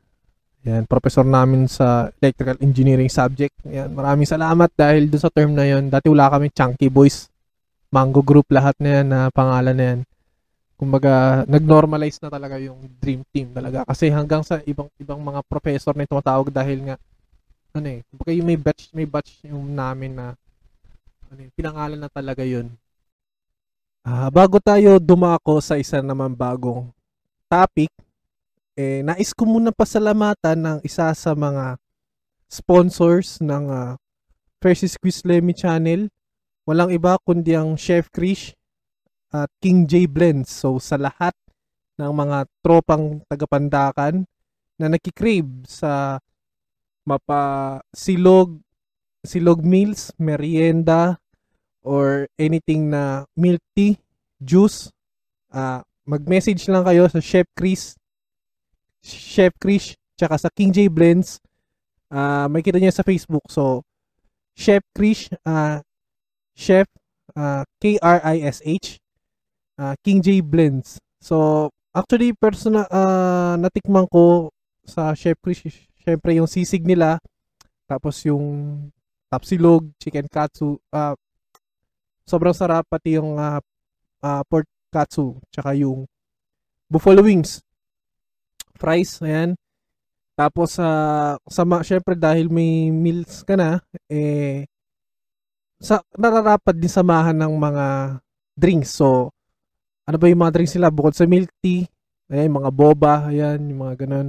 Yan, 0.63 0.87
professor 0.87 1.27
namin 1.27 1.67
sa 1.67 2.07
electrical 2.23 2.55
engineering 2.63 3.11
subject. 3.11 3.51
Yan, 3.67 3.91
maraming 3.91 4.23
salamat 4.23 4.71
dahil 4.71 5.11
doon 5.11 5.23
sa 5.23 5.31
term 5.31 5.51
na 5.51 5.67
yon. 5.67 5.91
Dati 5.91 6.07
wala 6.07 6.31
kami 6.31 6.55
Chunky 6.55 6.87
Boys. 6.87 7.27
Mango 7.91 8.23
Group 8.23 8.47
lahat 8.49 8.73
na 8.79 8.89
yan 8.99 9.07
na 9.11 9.19
pangalan 9.29 9.75
na 9.75 9.85
yan. 9.91 9.99
Kumbaga, 10.79 11.43
nag-normalize 11.45 12.17
na 12.23 12.31
talaga 12.31 12.57
yung 12.57 12.79
dream 12.97 13.27
team 13.29 13.51
talaga. 13.51 13.83
Kasi 13.85 14.07
hanggang 14.09 14.41
sa 14.41 14.63
ibang 14.63 14.87
ibang 14.97 15.19
mga 15.19 15.43
professor 15.45 15.93
na 15.93 16.07
tumatawag 16.07 16.49
dahil 16.49 16.79
nga 16.89 16.95
ano 17.73 17.87
eh, 17.89 17.99
kumbaga 18.09 18.31
yung 18.33 18.47
may 18.47 18.59
batch, 18.59 18.83
may 18.93 19.07
batch 19.09 19.31
yung 19.49 19.73
namin 19.73 20.13
na 20.15 20.25
ano 21.27 21.39
eh, 21.41 21.49
pinangalan 21.53 21.99
na 21.99 22.09
talaga 22.09 22.45
yun. 22.45 22.71
Uh, 24.03 24.27
bago 24.35 24.59
tayo 24.59 24.99
dumako 24.99 25.63
sa 25.63 25.79
isa 25.79 26.03
naman 26.03 26.35
bagong 26.35 26.91
topic, 27.47 27.87
eh, 28.75 28.99
nais 28.99 29.31
ko 29.31 29.47
muna 29.47 29.71
pasalamatan 29.71 30.59
ng 30.59 30.79
isa 30.83 31.07
sa 31.15 31.31
mga 31.31 31.79
sponsors 32.51 33.39
ng 33.39 33.63
uh, 33.71 33.95
Precious 34.59 34.99
Quiz 34.99 35.23
Lemmy 35.23 35.55
channel. 35.55 36.11
Walang 36.67 36.91
iba 36.91 37.15
kundi 37.23 37.55
ang 37.55 37.79
Chef 37.79 38.11
Krish 38.11 38.51
at 39.31 39.47
King 39.63 39.87
J 39.87 40.11
Blends. 40.11 40.51
So 40.51 40.83
sa 40.83 40.99
lahat 40.99 41.31
ng 41.95 42.11
mga 42.11 42.51
tropang 42.59 43.23
tagapandakan 43.31 44.27
na 44.83 44.91
nakikrave 44.91 45.63
sa 45.63 46.19
mapa 47.07 47.79
silog 47.95 48.59
silog 49.23 49.63
meals, 49.63 50.11
merienda 50.19 51.22
or 51.83 52.25
anything 52.39 52.89
na 52.89 53.27
milk 53.35 53.61
tea, 53.75 53.99
juice, 54.39 54.89
uh, 55.51 55.83
mag-message 56.07 56.67
lang 56.67 56.83
kayo 56.83 57.07
sa 57.07 57.19
Chef 57.19 57.47
Chris 57.55 57.95
Chef 59.03 59.51
Chris 59.59 59.99
tsaka 60.15 60.35
sa 60.39 60.49
King 60.51 60.71
J 60.71 60.87
Blends. 60.87 61.43
Uh, 62.07 62.47
may 62.47 62.63
kita 62.63 62.79
niya 62.79 62.95
sa 62.95 63.03
Facebook. 63.03 63.43
So 63.51 63.83
Chef 64.55 64.83
Chris 64.95 65.27
uh, 65.43 65.83
Chef 66.55 66.87
uh, 67.35 67.67
K 67.83 67.99
R 67.99 68.19
I 68.23 68.47
S 68.47 68.63
H 68.63 68.99
uh, 69.79 69.95
King 70.03 70.23
J 70.23 70.39
Blends. 70.39 71.03
So 71.19 71.67
actually 71.91 72.31
personal 72.35 72.87
uh, 72.87 73.59
natikman 73.59 74.07
ko 74.07 74.51
sa 74.87 75.15
Chef 75.15 75.35
Chris 75.39 75.63
syempre 76.03 76.35
yung 76.35 76.51
sisig 76.51 76.83
nila, 76.83 77.19
tapos 77.87 78.19
yung 78.27 78.91
tapsilog, 79.31 79.87
chicken 79.97 80.27
katsu, 80.27 80.75
uh, 80.91 81.15
sobrang 82.23 82.55
sarap 82.55 82.87
pati 82.87 83.19
yung 83.19 83.37
uh, 83.39 83.59
uh, 84.23 84.41
pork 84.47 84.67
katsu, 84.93 85.37
tsaka 85.49 85.75
yung 85.77 86.07
buffalo 86.87 87.25
wings, 87.25 87.63
fries, 88.77 89.19
ayan. 89.23 89.57
Tapos 90.33 90.81
uh, 90.81 91.37
sama 91.45 91.85
syempre 91.85 92.17
dahil 92.17 92.49
may 92.49 92.89
meals 92.89 93.45
ka 93.45 93.53
na, 93.53 93.81
eh 94.09 94.65
sa 95.83 95.99
nararapat 96.15 96.79
din 96.79 96.89
samahan 96.89 97.35
ng 97.35 97.53
mga 97.59 97.85
drinks. 98.55 98.95
So 98.97 99.29
ano 100.03 100.15
ba 100.19 100.27
yung 100.27 100.41
mga 100.43 100.53
drinks 100.59 100.75
nila 100.75 100.91
bukod 100.91 101.15
sa 101.15 101.23
milk 101.23 101.51
tea, 101.63 101.87
ayan, 102.27 102.51
mga 102.51 102.69
boba, 102.75 103.29
ayan, 103.31 103.59
yung 103.71 103.81
mga 103.87 104.03
ganun. 104.03 104.27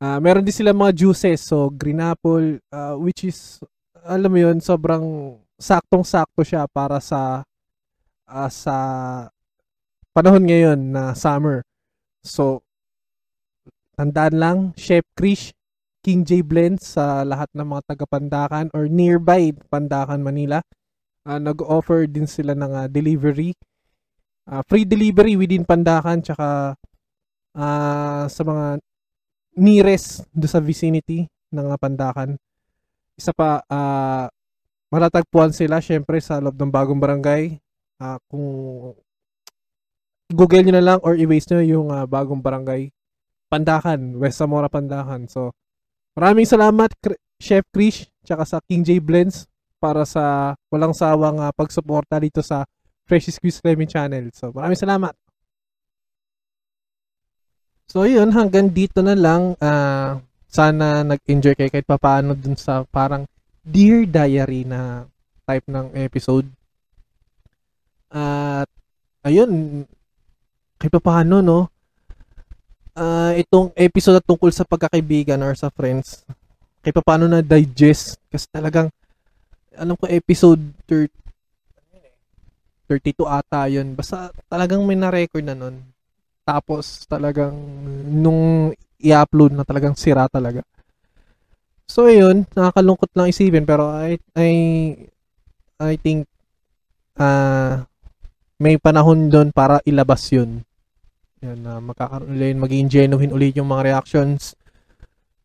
Uh, 0.00 0.16
meron 0.16 0.46
din 0.46 0.54
sila 0.54 0.72
mga 0.72 0.96
juices. 0.96 1.44
So, 1.44 1.68
green 1.68 2.00
apple, 2.00 2.62
uh, 2.72 2.96
which 2.96 3.26
is, 3.26 3.60
alam 4.00 4.32
mo 4.32 4.38
yun, 4.40 4.62
sobrang 4.62 5.36
saktong-sakto 5.60 6.40
siya 6.40 6.64
para 6.72 6.96
sa 7.04 7.44
uh, 8.24 8.48
sa 8.48 8.76
panahon 10.16 10.48
ngayon 10.48 10.80
na 10.96 11.12
summer. 11.12 11.60
So, 12.24 12.64
tandaan 13.94 14.36
lang, 14.40 14.58
Chef 14.80 15.04
Krish, 15.12 15.52
King 16.00 16.24
J 16.24 16.40
Blends 16.40 16.96
sa 16.96 17.20
lahat 17.28 17.52
ng 17.52 17.76
mga 17.76 17.82
taga-Pandakan 17.92 18.72
or 18.72 18.88
nearby 18.88 19.52
Pandakan, 19.68 20.24
Manila. 20.24 20.64
Uh, 21.28 21.36
nag-offer 21.36 22.08
din 22.08 22.24
sila 22.24 22.56
ng 22.56 22.72
uh, 22.72 22.88
delivery. 22.88 23.52
Uh, 24.48 24.64
free 24.64 24.88
delivery 24.88 25.36
within 25.36 25.68
Pandakan 25.68 26.24
tsaka 26.24 26.72
uh, 27.52 28.24
sa 28.24 28.42
mga 28.42 28.80
nearest 29.60 30.24
do 30.32 30.48
sa 30.48 30.64
vicinity 30.64 31.28
ng 31.52 31.66
Pandakan. 31.76 32.40
Isa 33.20 33.36
pa, 33.36 33.60
uh, 33.68 34.24
matatagpuan 34.90 35.54
sila 35.54 35.78
syempre 35.78 36.18
sa 36.18 36.42
loob 36.42 36.58
ng 36.58 36.68
bagong 36.68 36.98
barangay. 36.98 37.56
Uh, 38.00 38.18
kung 38.28 38.46
Google 40.30 40.62
nyo 40.66 40.74
na 40.74 40.84
lang 40.84 40.98
or 41.02 41.14
i-waste 41.16 41.54
nyo 41.54 41.62
yung 41.62 41.88
uh, 41.90 42.06
bagong 42.06 42.42
barangay 42.42 42.90
Pandakan, 43.50 44.14
West 44.18 44.38
Zamora 44.38 44.70
Pandakan. 44.70 45.26
So, 45.26 45.50
maraming 46.14 46.46
salamat 46.46 46.94
Chef 47.42 47.66
Krish 47.74 48.06
tsaka 48.22 48.46
sa 48.46 48.58
King 48.62 48.86
J 48.86 49.02
Blends 49.02 49.50
para 49.82 50.06
sa 50.06 50.54
walang 50.70 50.94
sawang 50.94 51.42
uh, 51.42 51.50
pagsuporta 51.50 52.20
dito 52.22 52.44
sa 52.44 52.62
Fresh 53.10 53.34
Squeeze 53.34 53.58
Lemon 53.66 53.90
Channel. 53.90 54.30
So, 54.30 54.54
maraming 54.54 54.78
salamat. 54.78 55.14
So 57.90 58.06
yun, 58.06 58.30
hanggang 58.30 58.70
dito 58.70 59.02
na 59.02 59.18
lang. 59.18 59.58
Uh, 59.58 60.22
sana 60.46 61.02
nag-enjoy 61.02 61.58
kayo 61.58 61.70
kahit 61.74 61.86
papaano 61.86 62.38
dun 62.38 62.54
sa 62.54 62.86
parang 62.86 63.26
Dear 63.70 64.02
Diary 64.10 64.66
na 64.66 65.06
type 65.46 65.66
ng 65.70 65.94
episode. 65.94 66.46
At 68.10 68.66
ayun, 69.22 69.82
kahit 70.74 70.90
papaano 70.90 71.38
no, 71.38 71.70
uh, 72.98 73.32
itong 73.38 73.70
episode 73.78 74.18
na 74.18 74.26
tungkol 74.26 74.50
sa 74.50 74.66
pagkakaibigan 74.66 75.38
or 75.46 75.54
sa 75.54 75.70
friends, 75.70 76.26
kahit 76.82 76.98
papaano 76.98 77.30
na 77.30 77.46
digest 77.46 78.18
kasi 78.26 78.50
talagang 78.50 78.90
alam 79.78 79.94
ko 79.94 80.10
episode 80.10 80.60
30 80.90 81.14
32 82.90 83.22
ata 83.22 83.70
yun. 83.70 83.94
Basta 83.94 84.34
talagang 84.50 84.82
may 84.82 84.98
na-record 84.98 85.46
na 85.46 85.54
nun. 85.54 85.78
Tapos 86.42 87.06
talagang 87.06 87.54
nung 88.10 88.74
i-upload 88.98 89.54
na 89.54 89.62
talagang 89.62 89.94
sira 89.94 90.26
talaga. 90.26 90.66
So 91.90 92.06
ayun, 92.06 92.46
nakakalungkot 92.54 93.10
lang 93.18 93.34
isipin 93.34 93.66
pero 93.66 93.90
I 93.90 94.14
I 94.38 94.50
I 95.82 95.98
think 95.98 96.30
uh, 97.18 97.82
may 98.62 98.78
panahon 98.78 99.26
doon 99.26 99.50
para 99.50 99.82
ilabas 99.82 100.22
yun. 100.30 100.62
Yan 101.42 101.66
na 101.66 101.76
uh, 101.76 101.80
magkakaroon 101.82 102.38
ulit, 102.38 102.54
maging 102.54 102.86
genuine 102.86 103.34
ulit 103.34 103.58
yung 103.58 103.66
mga 103.66 103.90
reactions. 103.90 104.54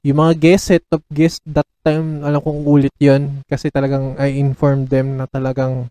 Yung 0.06 0.22
mga 0.22 0.38
guest, 0.38 0.70
set 0.70 0.86
of 0.94 1.02
guest 1.10 1.42
that 1.50 1.66
time, 1.82 2.22
alam 2.22 2.38
kong 2.38 2.62
ulit 2.62 2.94
yun 3.02 3.42
kasi 3.50 3.74
talagang 3.74 4.14
I 4.22 4.38
informed 4.38 4.94
them 4.94 5.18
na 5.18 5.26
talagang 5.26 5.90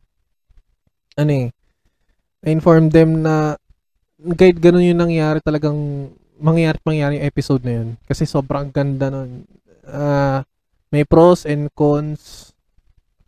ano 1.18 1.30
eh, 1.34 1.50
inform 2.46 2.94
them 2.94 3.26
na 3.26 3.58
kahit 4.38 4.62
ganun 4.62 4.86
yung 4.86 5.02
nangyari 5.02 5.42
talagang 5.42 5.74
mangyayari 6.38 6.78
mangyari 6.86 7.12
yung 7.18 7.26
episode 7.26 7.62
na 7.66 7.74
yun. 7.82 7.88
Kasi 8.06 8.22
sobrang 8.22 8.70
ganda 8.70 9.10
nun. 9.10 9.50
Uh, 9.84 10.40
may 10.88 11.04
pros 11.04 11.44
and 11.44 11.68
cons, 11.74 12.52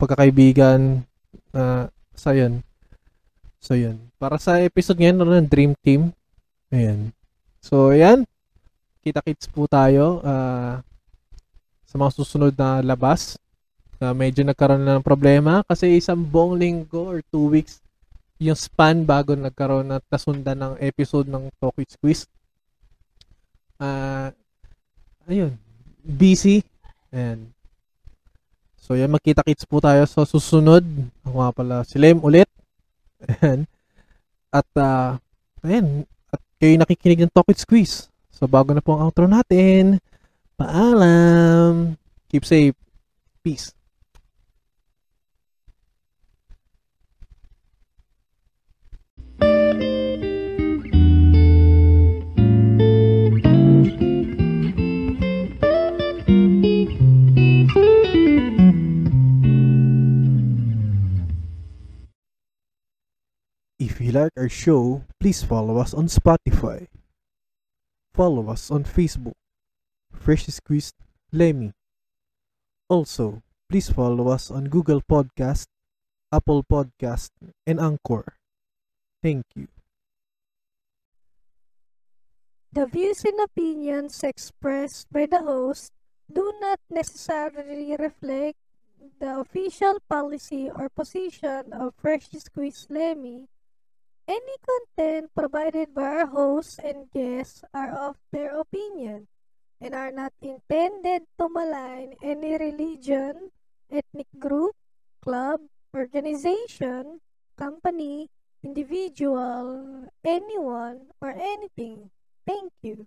pagkakaibigan, 0.01 1.05
uh, 1.53 1.89
sa 2.17 2.31
yun. 2.33 2.65
So, 3.61 3.75
yun. 3.75 3.99
Para 4.17 4.39
sa 4.39 4.63
episode 4.63 5.01
ngayon, 5.01 5.19
ano 5.21 5.33
ng 5.37 5.51
Dream 5.51 5.73
Team. 5.83 6.15
Ayan. 6.71 7.11
So, 7.59 7.91
ayan. 7.91 8.23
Kita-kits 9.03 9.51
po 9.51 9.67
tayo 9.67 10.23
uh, 10.23 10.83
sa 11.87 11.95
mga 11.95 12.13
susunod 12.15 12.55
na 12.55 12.83
labas 12.83 13.39
uh, 14.01 14.15
medyo 14.15 14.45
nagkaroon 14.45 14.83
na 14.85 14.99
ng 14.99 15.07
problema 15.07 15.65
kasi 15.65 15.97
isang 15.97 16.21
buong 16.21 16.59
linggo 16.59 17.07
or 17.07 17.23
two 17.33 17.49
weeks 17.53 17.81
yung 18.37 18.59
span 18.59 19.09
bago 19.09 19.33
nagkaroon 19.33 19.97
at 19.97 20.05
nasundan 20.13 20.61
ng 20.61 20.75
episode 20.85 21.25
ng 21.25 21.49
Tokyo 21.57 21.89
Quiz. 21.97 22.29
Uh, 23.81 24.29
ayun, 25.25 25.57
busy. 26.07 26.63
And 27.11 27.57
So, 28.87 28.95
yan, 28.95 29.11
magkita-kits 29.11 29.67
po 29.67 29.83
tayo 29.83 30.07
sa 30.07 30.23
susunod. 30.23 30.87
Ako 31.27 31.43
nga 31.43 31.51
pala, 31.51 31.77
si 31.83 31.99
Lem 31.99 32.23
ulit. 32.23 32.47
Ayan. 33.43 33.67
At, 34.55 34.69
uh, 34.79 35.19
ayan, 35.67 36.07
at 36.31 36.39
kayo 36.63 36.79
nakikinig 36.79 37.27
ng 37.27 37.35
Talk 37.35 37.51
Quiz. 37.51 38.07
So, 38.31 38.47
bago 38.47 38.71
na 38.71 38.79
po 38.79 38.95
ang 38.95 39.11
outro 39.11 39.27
natin. 39.27 39.99
Paalam! 40.55 41.99
Keep 42.31 42.47
safe. 42.47 42.79
Peace. 43.43 43.75
You 64.07 64.13
like 64.15 64.31
our 64.39 64.49
show, 64.49 65.03
please 65.19 65.43
follow 65.43 65.83
us 65.83 65.91
on 65.91 66.07
Spotify. 66.07 66.87
Follow 68.15 68.47
us 68.47 68.71
on 68.71 68.87
Facebook. 68.87 69.35
Fresh 70.15 70.47
Squeezed 70.47 70.95
Lemmy. 71.33 71.75
Also, 72.89 73.43
please 73.69 73.91
follow 73.91 74.29
us 74.31 74.49
on 74.49 74.71
Google 74.71 75.03
Podcast, 75.03 75.67
Apple 76.31 76.63
Podcast, 76.63 77.35
and 77.67 77.81
Anchor. 77.83 78.39
Thank 79.27 79.43
you. 79.57 79.67
The 82.71 82.87
views 82.87 83.27
and 83.27 83.43
opinions 83.43 84.23
expressed 84.23 85.11
by 85.11 85.27
the 85.27 85.43
host 85.43 85.91
do 86.31 86.55
not 86.61 86.79
necessarily 86.89 87.97
reflect 87.99 88.55
the 89.19 89.41
official 89.41 89.99
policy 90.09 90.71
or 90.71 90.95
position 90.95 91.75
of 91.75 91.99
Fresh 91.99 92.31
Squeeze 92.39 92.87
Lemmy. 92.89 93.51
Any 94.27 94.57
content 94.59 95.31
provided 95.35 95.95
by 95.95 96.22
our 96.22 96.27
hosts 96.27 96.79
and 96.83 97.11
guests 97.14 97.62
are 97.72 97.91
of 97.91 98.18
their 98.33 98.59
opinion 98.59 99.29
and 99.81 99.95
are 99.95 100.11
not 100.11 100.33
intended 100.43 101.27
to 101.39 101.49
malign 101.49 102.14
any 102.22 102.59
religion, 102.59 103.51
ethnic 103.91 104.27
group, 104.39 104.74
club, 105.22 105.61
organization, 105.95 107.20
company, 107.57 108.29
individual, 108.62 110.11
anyone, 110.24 111.14
or 111.20 111.31
anything. 111.31 112.11
Thank 112.47 112.72
you. 112.83 113.07